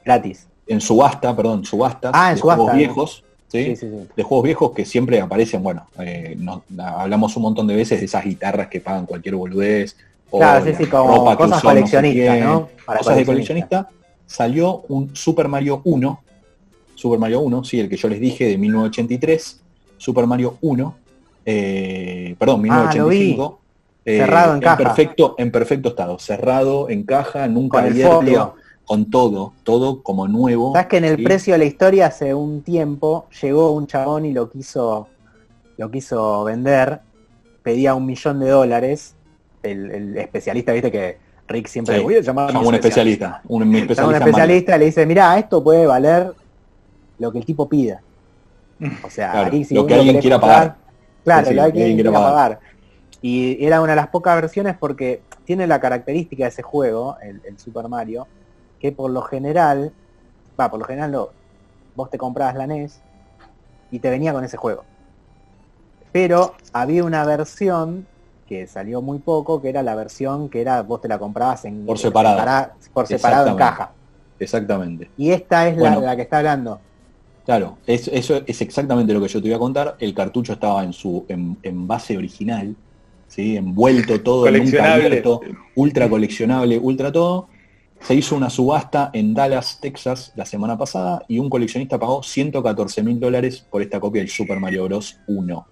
gratis. 0.04 0.48
En 0.66 0.80
subasta, 0.80 1.34
perdón, 1.34 1.64
subasta 1.64 2.10
ah, 2.14 2.30
en 2.30 2.34
de 2.36 2.40
subasta, 2.40 2.62
juegos 2.62 2.76
viejos. 2.76 3.24
¿Sí? 3.52 3.76
Sí, 3.76 3.86
de 4.16 4.22
juegos 4.22 4.44
viejos 4.44 4.72
que 4.72 4.84
siempre 4.84 5.20
aparecen, 5.20 5.62
bueno, 5.62 5.86
hablamos 6.78 7.36
un 7.36 7.42
montón 7.42 7.66
de 7.66 7.76
veces 7.76 8.00
de 8.00 8.06
esas 8.06 8.24
guitarras 8.24 8.68
que 8.68 8.80
pagan 8.80 9.06
cualquier 9.06 9.36
boludez. 9.36 9.96
Claro, 10.30 10.64
sí, 10.64 10.72
sí, 10.76 10.86
como 10.86 11.36
cosas 11.36 11.62
coleccionistas, 11.62 12.40
¿no? 12.40 12.68
Para 12.86 12.98
cosas 12.98 13.16
de 13.16 13.26
coleccionista. 13.26 13.88
Salió 14.26 14.82
un 14.88 15.14
Super 15.14 15.46
Mario 15.46 15.82
1 15.84 16.22
Super 17.02 17.18
Mario 17.18 17.40
1, 17.40 17.64
sí, 17.64 17.80
el 17.80 17.88
que 17.88 17.96
yo 17.96 18.08
les 18.08 18.20
dije 18.20 18.46
de 18.46 18.56
1983, 18.56 19.60
Super 19.96 20.24
Mario 20.24 20.58
1, 20.60 20.94
eh, 21.44 22.36
perdón, 22.38 22.62
1985. 22.62 23.58
Ah, 23.58 23.98
eh, 24.04 24.18
cerrado 24.18 24.54
en, 24.54 24.60
caja. 24.60 24.76
Perfecto, 24.76 25.34
en 25.36 25.50
perfecto 25.50 25.88
estado, 25.88 26.18
cerrado 26.20 26.88
en 26.88 27.02
caja, 27.02 27.48
nunca 27.48 27.80
abierto, 27.80 28.54
con 28.86 29.10
todo, 29.10 29.52
todo 29.62 30.02
como 30.02 30.28
nuevo. 30.28 30.72
Sabes 30.72 30.88
que 30.88 30.96
en 30.98 31.04
el 31.04 31.22
precio 31.22 31.54
de 31.54 31.58
la 31.58 31.64
historia 31.64 32.06
hace 32.06 32.34
un 32.34 32.62
tiempo 32.62 33.26
llegó 33.40 33.72
un 33.72 33.86
chabón 33.86 34.24
y 34.24 34.32
lo 34.32 34.50
quiso, 34.50 35.08
lo 35.76 35.90
quiso 35.90 36.44
vender, 36.44 37.00
pedía 37.62 37.94
un 37.94 38.06
millón 38.06 38.40
de 38.40 38.48
dólares, 38.48 39.14
el, 39.62 40.16
especialista, 40.16 40.72
viste 40.72 40.90
que 40.90 41.18
Rick 41.48 41.68
siempre 41.68 42.00
voy 42.00 42.16
a 42.16 42.20
llamar 42.20 42.54
a 42.54 42.58
un 42.58 42.74
especialista. 42.74 43.40
Un 43.48 43.62
especialista, 43.74 44.06
un 44.06 44.14
especialista 44.14 44.78
le 44.78 44.84
dice, 44.86 45.06
mira, 45.06 45.38
esto 45.38 45.62
puede 45.62 45.86
valer 45.86 46.32
lo 47.18 47.32
que 47.32 47.38
el 47.38 47.44
tipo 47.44 47.68
pida. 47.68 48.02
O 49.04 49.10
sea, 49.10 49.48
lo 49.70 49.86
que 49.86 49.94
alguien 49.94 50.20
quiera 50.20 50.40
pagar. 50.40 50.76
Claro, 51.24 51.50
lo 51.50 51.54
que 51.54 51.60
alguien 51.60 51.94
quiera 51.94 52.12
pagar. 52.12 52.60
Y 53.20 53.64
era 53.64 53.80
una 53.80 53.92
de 53.92 53.96
las 53.96 54.08
pocas 54.08 54.34
versiones 54.34 54.76
porque 54.76 55.22
tiene 55.44 55.66
la 55.66 55.80
característica 55.80 56.44
de 56.44 56.48
ese 56.48 56.62
juego, 56.62 57.16
el, 57.22 57.58
Super 57.58 57.88
Mario, 57.88 58.26
que 58.82 58.90
por 58.90 59.10
lo 59.10 59.22
general, 59.22 59.92
va, 60.60 60.68
por 60.68 60.80
lo 60.80 60.84
general 60.84 61.12
no, 61.12 61.28
vos 61.94 62.10
te 62.10 62.18
comprabas 62.18 62.56
la 62.56 62.66
NES 62.66 63.00
y 63.92 64.00
te 64.00 64.10
venía 64.10 64.32
con 64.32 64.44
ese 64.44 64.56
juego. 64.56 64.84
Pero 66.10 66.54
había 66.72 67.04
una 67.04 67.24
versión 67.24 68.08
que 68.48 68.66
salió 68.66 69.00
muy 69.00 69.20
poco, 69.20 69.62
que 69.62 69.68
era 69.68 69.84
la 69.84 69.94
versión 69.94 70.48
que 70.48 70.60
era, 70.60 70.82
vos 70.82 71.00
te 71.00 71.06
la 71.06 71.18
comprabas 71.18 71.64
en 71.64 71.86
por 71.86 71.96
separado, 71.96 72.72
por 72.92 73.06
separado 73.06 73.50
en 73.50 73.56
caja. 73.56 73.92
Exactamente. 74.40 75.08
Y 75.16 75.30
esta 75.30 75.68
es 75.68 75.76
la 75.76 76.16
que 76.16 76.22
está 76.22 76.38
hablando. 76.38 76.80
Claro, 77.44 77.78
eso 77.86 78.42
es 78.46 78.60
exactamente 78.60 79.12
lo 79.14 79.20
que 79.20 79.28
yo 79.28 79.40
te 79.40 79.48
voy 79.48 79.54
a 79.54 79.60
contar. 79.60 79.96
El 80.00 80.12
cartucho 80.12 80.54
estaba 80.54 80.82
en 80.82 80.92
su 80.92 81.24
en, 81.28 81.86
base 81.86 82.16
original, 82.16 82.74
¿sí? 83.28 83.56
envuelto 83.56 84.20
todo, 84.20 84.50
nunca 84.50 84.94
abierto, 84.94 85.40
ultra 85.76 86.08
coleccionable, 86.08 86.78
ultra 86.78 87.12
todo. 87.12 87.48
Se 88.02 88.14
hizo 88.14 88.34
una 88.34 88.50
subasta 88.50 89.10
en 89.12 89.32
Dallas, 89.32 89.78
Texas, 89.80 90.32
la 90.34 90.44
semana 90.44 90.76
pasada 90.76 91.24
y 91.28 91.38
un 91.38 91.48
coleccionista 91.48 91.98
pagó 91.98 92.22
114 92.22 93.02
mil 93.02 93.20
dólares 93.20 93.64
por 93.70 93.80
esta 93.80 94.00
copia 94.00 94.22
del 94.22 94.28
Super 94.28 94.58
Mario 94.58 94.84
Bros. 94.84 95.18
1. 95.28 95.66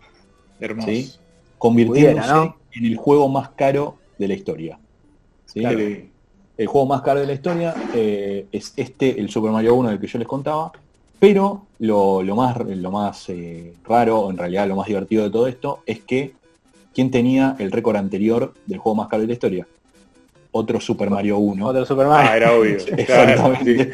Hermoso. 0.61 0.89
¿sí? 0.89 1.13
Convirtiéndose 1.59 2.55
en 2.73 2.85
el 2.85 2.97
juego 2.97 3.29
más 3.29 3.51
caro 3.51 3.97
de 4.17 4.29
la 4.29 4.35
historia. 4.35 4.79
El 5.55 6.67
juego 6.67 6.87
más 6.87 7.03
caro 7.03 7.21
de 7.21 7.27
la 7.27 7.33
historia 7.33 7.75
eh, 7.95 8.47
es 8.53 8.75
este, 8.77 9.19
el 9.19 9.29
Super 9.29 9.51
Mario 9.51 9.75
1 9.75 9.89
del 9.89 9.99
que 10.01 10.07
yo 10.07 10.19
les 10.19 10.29
contaba, 10.29 10.71
pero 11.19 11.67
lo, 11.81 12.23
más, 12.37 12.57
lo 12.59 12.91
más 12.91 13.29
eh, 13.29 13.75
raro, 13.85 14.21
o 14.21 14.31
en 14.31 14.39
realidad 14.39 14.69
lo 14.69 14.77
más 14.77 14.87
divertido 14.87 15.25
de 15.25 15.31
todo 15.31 15.47
esto, 15.49 15.83
es 15.85 16.01
que 16.01 16.35
¿quién 16.95 17.11
tenía 17.11 17.57
el 17.59 17.73
récord 17.73 17.97
anterior 17.97 18.55
del 18.67 18.79
juego 18.79 18.97
más 18.97 19.09
caro 19.09 19.23
de 19.23 19.27
la 19.27 19.33
historia? 19.33 19.67
Otro 20.53 20.81
Super 20.81 21.11
Mario 21.11 21.39
1. 21.39 21.67
Otro 21.67 21.87
Super 21.87 22.07
Mario. 22.07 22.31
Ah, 22.31 22.37
era 22.37 22.53
obvio. 22.53 22.77
Exactamente. 22.97 23.93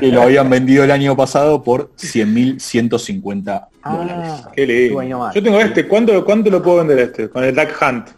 que 0.00 0.06
lo 0.06 0.22
habían 0.22 0.48
vendido 0.48 0.84
el 0.84 0.90
año 0.90 1.16
pasado 1.16 1.62
por 1.62 1.90
100.150 1.96 3.68
ah, 3.82 3.96
dólares. 3.96 4.32
Qué 4.54 4.66
lindo. 4.66 5.32
Yo 5.32 5.42
tengo 5.42 5.60
este. 5.60 5.88
¿Cuánto, 5.88 6.24
¿Cuánto 6.24 6.50
lo 6.50 6.62
puedo 6.62 6.78
vender 6.78 6.98
este? 7.00 7.28
Con 7.28 7.44
el 7.44 7.54
Duck 7.54 7.70
Hunt. 7.80 8.08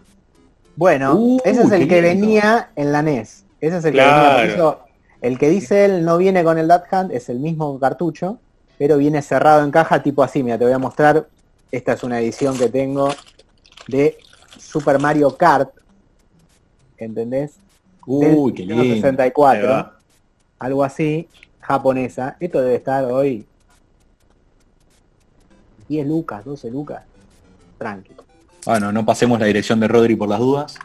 Bueno, 0.76 1.14
uh, 1.14 1.38
ese 1.44 1.62
es 1.62 1.72
el 1.72 1.88
que 1.88 2.02
venía 2.02 2.70
en 2.76 2.92
la 2.92 3.02
NES. 3.02 3.44
Ese 3.60 3.78
es 3.78 3.84
el 3.86 3.94
que 3.94 4.00
venía. 4.00 4.76
El 5.22 5.38
que 5.38 5.48
dice 5.48 5.86
él 5.86 6.04
no 6.04 6.18
viene 6.18 6.44
con 6.44 6.58
el 6.58 6.68
Dad 6.68 6.84
Hand, 6.90 7.10
es 7.12 7.28
el 7.28 7.40
mismo 7.40 7.78
cartucho, 7.80 8.38
pero 8.78 8.98
viene 8.98 9.22
cerrado 9.22 9.64
en 9.64 9.70
caja 9.70 10.02
tipo 10.02 10.22
así. 10.22 10.42
Mira, 10.42 10.58
te 10.58 10.64
voy 10.64 10.72
a 10.72 10.78
mostrar. 10.78 11.26
Esta 11.72 11.94
es 11.94 12.04
una 12.04 12.20
edición 12.20 12.56
que 12.56 12.68
tengo 12.68 13.08
de 13.88 14.18
Super 14.58 15.00
Mario 15.00 15.36
Kart. 15.36 15.70
¿Entendés? 16.98 17.58
Uy, 18.06 18.52
qué 18.54 18.64
lindo. 18.64 18.82
64. 18.82 19.92
Algo 20.58 20.84
así, 20.84 21.28
japonesa. 21.60 22.36
Esto 22.40 22.62
debe 22.62 22.76
estar 22.76 23.04
hoy 23.04 23.44
10 25.88 26.06
lucas, 26.06 26.44
12 26.44 26.70
lucas. 26.70 27.02
Tranquilo. 27.78 28.24
Bueno, 28.64 28.90
no 28.92 29.04
pasemos 29.04 29.38
la 29.38 29.46
dirección 29.46 29.78
de 29.80 29.88
Rodri 29.88 30.16
por 30.16 30.28
las 30.28 30.38
dudas. 30.38 30.78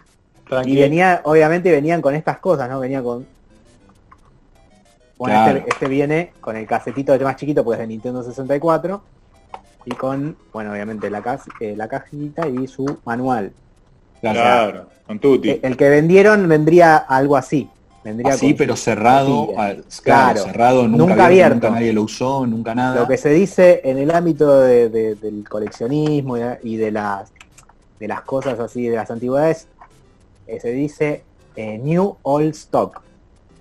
Y 0.65 0.76
venía, 0.76 1.21
obviamente 1.24 1.71
venían 1.71 2.02
con 2.02 2.13
estas 2.13 2.39
cosas, 2.39 2.69
¿no? 2.69 2.80
Venía 2.80 3.02
con 3.02 3.26
bueno, 5.21 5.45
este, 5.50 5.69
este, 5.69 5.88
viene 5.88 6.34
con 6.41 6.58
el 6.58 6.65
casetito 6.65 7.15
más 7.19 7.36
chiquito, 7.36 7.63
pues 7.63 7.78
de 7.78 7.86
Nintendo 7.86 8.24
64. 8.24 9.04
Y 9.86 9.91
con, 9.91 10.36
bueno, 10.52 10.71
obviamente 10.71 11.12
la, 11.12 11.39
eh, 11.60 11.76
la 11.78 11.88
cajita 11.88 12.47
y 12.47 12.65
su 12.67 12.97
manual. 13.06 13.54
Claro, 14.22 14.88
con 15.06 15.20
Tutti. 15.20 15.50
Eh, 15.50 15.60
el, 15.64 15.76
que 15.76 15.90
vendieron 15.90 16.48
vendría 16.48 16.98
algo 16.98 17.36
así. 17.36 17.70
Vendría 18.04 18.34
así, 18.34 18.56
pero 18.56 18.76
cerrado, 18.76 19.50
claro, 20.04 20.44
cerrado, 20.44 20.88
nunca, 20.88 21.28
abierto, 21.28 21.54
nunca 21.56 21.70
nadie 21.70 21.94
lo 21.94 22.02
usó, 22.04 22.48
nunca 22.48 22.74
nada. 22.74 23.00
Lo 23.00 23.08
que 23.08 23.16
se 23.16 23.30
dice 23.30 23.82
en 23.84 24.00
el 24.00 24.10
ámbito 24.10 24.60
del 24.60 25.46
coleccionismo 25.48 26.36
y 26.64 26.78
de 26.78 26.92
las, 26.92 27.32
de 28.00 28.08
las 28.08 28.22
cosas 28.22 28.60
así, 28.60 28.88
de 28.88 28.96
las 28.96 29.12
antigüedades, 29.12 29.68
eh, 30.48 30.60
se 30.60 30.72
dice 30.72 31.24
New 31.56 32.18
Old 32.24 32.56
Stock. 32.56 33.04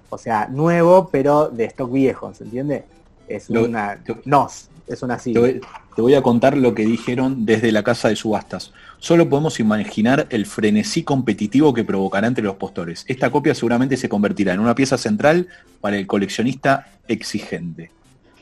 O 0.09 0.17
sea, 0.17 0.49
nuevo, 0.49 1.09
pero 1.13 1.49
de 1.49 1.67
stock 1.67 1.93
viejo, 1.93 2.33
¿se 2.35 2.45
entiende? 2.45 2.85
Es 3.29 3.51
una 3.51 3.99
nos, 4.25 4.69
es 4.87 5.03
una 5.03 5.19
sigla. 5.19 5.43
Te 5.43 5.61
voy, 6.01 6.15
a 6.15 6.23
contar 6.23 6.57
lo 6.57 6.75
que 6.75 6.85
dijeron 6.85 7.47
desde 7.47 7.73
la 7.73 7.83
casa 7.83 8.09
de 8.09 8.17
subastas. 8.17 8.73
Solo 8.99 9.29
podemos 9.29 9.61
imaginar 9.61 10.27
el 10.31 10.47
frenesí 10.47 11.03
competitivo 11.03 11.73
que 11.73 11.85
provocará 11.85 12.27
entre 12.27 12.45
los 12.45 12.57
postores. 12.57 13.05
Esta 13.09 13.31
copia 13.31 13.55
seguramente 13.55 13.97
se 13.97 14.09
convertirá 14.09 14.53
en 14.53 14.61
una 14.61 14.75
pieza 14.75 14.99
central 14.99 15.49
para 15.81 15.97
el 15.97 16.07
coleccionista 16.07 16.89
exigente. 17.09 17.91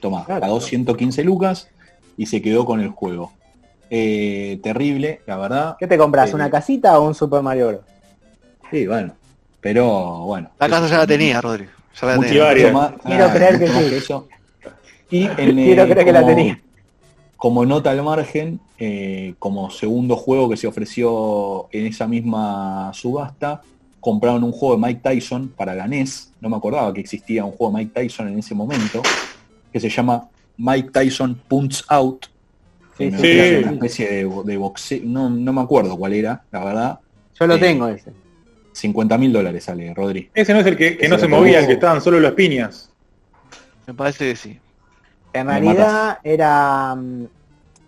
Toma, 0.01 0.25
a 0.29 0.47
215 0.47 1.25
lucas 1.25 1.68
y 2.16 2.27
se 2.27 2.40
quedó 2.42 2.64
con 2.64 2.81
el 2.81 2.88
juego. 2.88 3.33
Eh, 3.90 4.61
terrible, 4.62 5.23
la 5.27 5.37
verdad. 5.37 5.77
¿Qué 5.79 5.87
te 5.87 5.97
compras? 5.97 6.35
¿Una 6.35 6.47
eh, 6.47 6.51
casita 6.51 6.99
o 6.99 7.07
un 7.07 7.14
Super 7.14 7.42
Mario 7.42 7.68
Bros? 7.68 7.81
Sí, 8.71 8.87
bueno. 8.87 9.14
Pero 9.61 10.21
bueno. 10.25 10.51
La 10.59 10.68
casa 10.68 10.87
ya 10.87 10.99
la 10.99 11.07
tenía, 11.07 11.40
Rodrigo. 11.40 11.71
Ya 12.01 12.07
la 12.07 12.21
tenía. 12.21 12.94
Quiero 13.05 13.31
creer 13.33 13.59
que 13.59 14.01
sí. 14.01 14.14
Y 15.11 15.25
en, 15.25 15.57
Quiero 15.57 15.85
creer 15.85 16.05
que 16.05 16.12
la 16.12 16.27
tenía. 16.27 16.61
Como 17.38 17.64
nota 17.64 17.92
al 17.92 18.03
margen, 18.03 18.61
eh, 18.79 19.35
como 19.38 19.70
segundo 19.70 20.16
juego 20.16 20.51
que 20.51 20.57
se 20.57 20.66
ofreció 20.66 21.68
en 21.72 21.87
esa 21.87 22.07
misma 22.07 22.90
subasta, 22.92 23.62
compraron 24.01 24.42
un 24.42 24.53
juego 24.53 24.74
de 24.74 24.87
Mike 24.87 25.01
Tyson 25.03 25.48
para 25.57 25.74
la 25.74 25.87
NES. 25.87 26.33
No 26.40 26.48
me 26.48 26.57
acordaba 26.57 26.92
que 26.92 27.01
existía 27.01 27.44
un 27.44 27.53
juego 27.53 27.72
de 27.72 27.85
Mike 27.85 27.92
Tyson 27.94 28.29
en 28.29 28.40
ese 28.40 28.55
momento, 28.57 29.03
que 29.72 29.79
se 29.79 29.88
llama 29.88 30.29
Mike 30.57 30.90
Tyson 30.90 31.40
Punch 31.48 31.85
Out. 31.88 32.27
Sí, 32.98 33.07
Una 33.07 33.18
especie 33.70 34.27
de, 34.44 34.57
boxeo, 34.57 35.01
no, 35.05 35.31
no 35.31 35.53
me 35.53 35.61
acuerdo 35.61 35.96
cuál 35.96 36.14
era, 36.14 36.42
la 36.51 36.64
verdad. 36.64 37.01
Yo 37.38 37.46
lo 37.46 37.55
eh, 37.55 37.59
tengo 37.59 37.87
ese. 37.87 38.12
50 38.72 39.18
mil 39.18 39.33
dólares 39.33 39.64
sale, 39.64 39.94
Rodri. 39.94 40.29
Ese 40.35 40.53
no 40.53 40.61
es 40.61 40.66
el 40.66 40.77
que, 40.77 41.09
no 41.09 41.18
se 41.18 41.29
movía, 41.29 41.61
el 41.61 41.66
que 41.66 41.74
estaban 41.74 42.01
solo 42.01 42.18
las 42.18 42.33
piñas. 42.33 42.90
Me 43.87 43.94
parece 43.94 44.31
que 44.31 44.37
sí. 44.37 44.59
En 45.33 45.47
realidad 45.47 46.19
era... 46.23 46.95
Mm, 46.95 47.27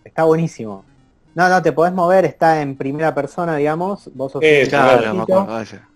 está 0.04 0.24
buenísimo. 0.24 0.84
No, 1.34 1.48
no, 1.48 1.62
te 1.62 1.72
podés 1.72 1.92
mover, 1.92 2.24
está 2.24 2.60
en 2.60 2.76
primera 2.76 3.14
persona, 3.14 3.56
digamos, 3.56 4.10
vos 4.14 4.32
sos 4.32 4.42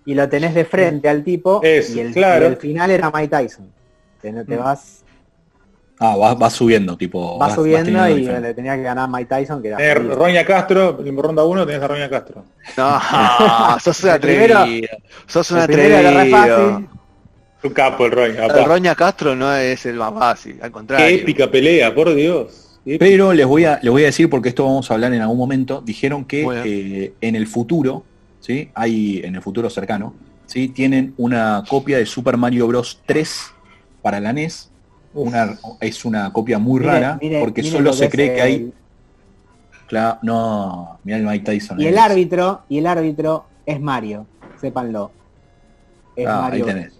y 0.06 0.14
lo 0.14 0.28
tenés 0.28 0.54
de 0.54 0.64
frente 0.64 1.08
al 1.08 1.24
tipo 1.24 1.60
y, 1.62 1.98
el, 1.98 2.56
final 2.56 2.90
era 2.90 3.10
Mike 3.10 3.28
Tyson. 3.28 3.72
Te, 4.20 4.32
mm. 4.32 4.58
vas 4.58 5.04
Ah, 6.00 6.16
va, 6.16 6.50
subiendo, 6.50 6.96
tipo. 6.96 7.38
Va 7.38 7.54
subiendo 7.54 8.08
y 8.08 8.24
le 8.24 8.52
tenía 8.52 8.74
que 8.76 8.82
ganar 8.82 9.08
Mike 9.08 9.26
Tyson, 9.26 9.62
que 9.62 9.68
era. 9.68 9.78
Eh, 9.78 9.94
Roña 9.94 10.44
Castro, 10.44 10.98
en 11.04 11.16
ronda 11.16 11.44
1 11.44 11.66
tenías 11.66 11.82
a 11.82 11.88
Roña 11.88 12.10
Castro. 12.10 12.44
No, 12.76 13.00
sos 13.80 14.02
una 14.02 14.14
atrevido. 14.14 14.64
Sos 15.26 15.50
una 15.52 15.62
atrevido. 15.62 16.88
Un 17.64 17.72
capo 17.72 18.06
el 18.06 18.12
Roña. 18.12 18.46
El 18.46 18.64
Roña 18.64 18.94
Castro 18.94 19.34
no 19.34 19.52
es 19.54 19.86
el 19.86 19.96
más 19.96 20.12
fácil, 20.12 20.58
al 20.60 20.70
contrario. 20.70 21.06
Qué 21.06 21.22
épica 21.22 21.50
pelea, 21.50 21.94
por 21.94 22.14
Dios. 22.14 22.78
Pero 22.98 23.32
les 23.32 23.46
voy 23.46 23.64
a 23.64 23.80
les 23.82 23.90
voy 23.90 24.02
a 24.02 24.06
decir 24.06 24.28
porque 24.28 24.50
esto 24.50 24.64
vamos 24.64 24.90
a 24.90 24.94
hablar 24.94 25.12
en 25.14 25.22
algún 25.22 25.38
momento. 25.38 25.80
Dijeron 25.80 26.26
que 26.26 26.46
eh, 26.64 27.14
en 27.20 27.34
el 27.34 27.46
futuro, 27.46 28.04
¿sí? 28.40 28.70
Hay 28.74 29.22
en 29.24 29.34
el 29.34 29.42
futuro 29.42 29.70
cercano, 29.70 30.14
¿sí? 30.44 30.68
Tienen 30.68 31.14
una 31.16 31.64
copia 31.66 31.96
de 31.96 32.04
Super 32.04 32.36
Mario 32.36 32.66
Bros 32.66 33.00
3 33.06 33.52
para 34.02 34.20
la 34.20 34.34
NES 34.34 34.70
una, 35.14 35.58
es 35.80 36.04
una 36.04 36.32
copia 36.32 36.58
muy 36.58 36.80
rara 36.80 37.18
porque 37.40 37.62
solo 37.62 37.92
se 37.92 38.08
cree 38.08 38.34
que 38.34 38.42
hay. 38.42 38.72
Claro, 39.86 40.18
no, 40.22 40.98
mira 41.04 41.18
el 41.18 41.24
Mike 41.24 41.44
Tyson. 41.44 41.80
Y 41.80 41.86
el 41.86 41.98
árbitro, 41.98 42.62
y 42.68 42.78
el 42.78 42.86
árbitro 42.86 43.44
es 43.64 43.80
Mario, 43.80 44.26
sépanlo. 44.60 45.10
Es 46.16 46.26
ah, 46.26 46.40
Mario. 46.42 46.66
ahí 46.66 46.72
tenés. 46.72 46.92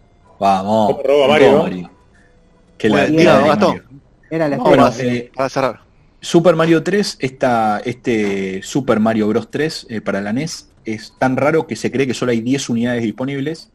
Vamos. 0.44 0.96
Mario? 1.26 1.90
Que 2.76 2.90
la, 2.90 3.06
Era 3.06 4.48
la 4.48 4.56
bueno, 4.58 4.90
eh, 4.98 5.30
para 5.34 5.48
cerrar. 5.48 5.80
Super 6.20 6.54
Mario 6.54 6.82
3, 6.82 7.16
esta, 7.20 7.80
este 7.82 8.62
Super 8.62 9.00
Mario 9.00 9.26
Bros 9.28 9.50
3 9.50 9.86
eh, 9.88 10.00
para 10.02 10.20
la 10.20 10.34
NES 10.34 10.68
es 10.84 11.14
tan 11.18 11.38
raro 11.38 11.66
que 11.66 11.76
se 11.76 11.90
cree 11.90 12.06
que 12.06 12.12
solo 12.12 12.32
hay 12.32 12.42
10 12.42 12.68
unidades 12.68 13.02
disponibles 13.02 13.70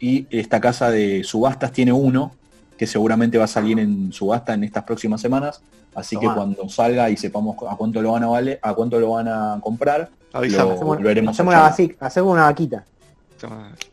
y 0.00 0.26
esta 0.30 0.60
casa 0.60 0.90
de 0.90 1.22
subastas 1.22 1.70
tiene 1.70 1.92
uno 1.92 2.32
que 2.76 2.88
seguramente 2.88 3.38
va 3.38 3.44
a 3.44 3.48
salir 3.48 3.78
en 3.78 4.12
subasta 4.12 4.54
en 4.54 4.64
estas 4.64 4.82
próximas 4.82 5.20
semanas. 5.20 5.62
Así 5.94 6.16
que 6.16 6.26
cuando 6.26 6.68
salga 6.68 7.10
y 7.10 7.16
sepamos 7.16 7.56
a 7.70 7.76
cuánto 7.76 8.02
lo 8.02 8.12
van 8.12 8.24
a 8.24 8.26
vale, 8.26 8.58
a 8.60 8.74
cuánto 8.74 8.98
lo 8.98 9.10
van 9.10 9.28
a 9.28 9.60
comprar, 9.62 10.10
lo, 10.32 10.40
hacemos, 10.40 10.98
hacemos, 12.00 12.32
una, 12.32 12.42
vaquita. 12.42 12.84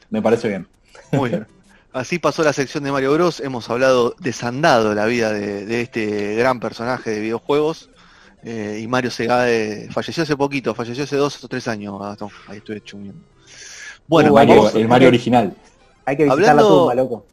Me 0.09 0.23
parece 0.23 0.47
bien. 0.47 0.67
Muy 1.11 1.29
bien. 1.29 1.45
Así 1.95 2.19
pasó 2.19 2.43
la 2.43 2.51
sección 2.51 2.83
de 2.83 2.91
Mario 2.91 3.13
Bros. 3.13 3.39
Hemos 3.39 3.69
hablado 3.69 4.15
desandado 4.19 4.93
la 4.93 5.05
vida 5.05 5.31
de, 5.31 5.79
este 5.79 6.35
gran 6.35 6.59
personaje 6.59 7.09
de 7.09 7.21
videojuegos. 7.21 7.89
Eh, 8.43 8.81
y 8.83 8.87
Mario 8.87 9.09
Segade 9.09 9.87
falleció 9.91 10.23
hace 10.23 10.35
poquito, 10.35 10.75
falleció 10.75 11.05
hace 11.05 11.15
dos 11.15 11.41
o 11.41 11.47
tres 11.47 11.69
años, 11.69 11.95
Ahí 12.49 12.57
estoy 12.57 12.75
hecho 12.75 12.97
Bueno, 14.07 14.33
uh, 14.33 14.77
el 14.77 14.89
Mario 14.89 15.07
original. 15.07 15.55
Hay 16.03 16.17
que 16.17 16.25
visitar 16.25 16.57
la 16.57 16.61
tumba, 16.63 16.95
loco. 16.95 17.25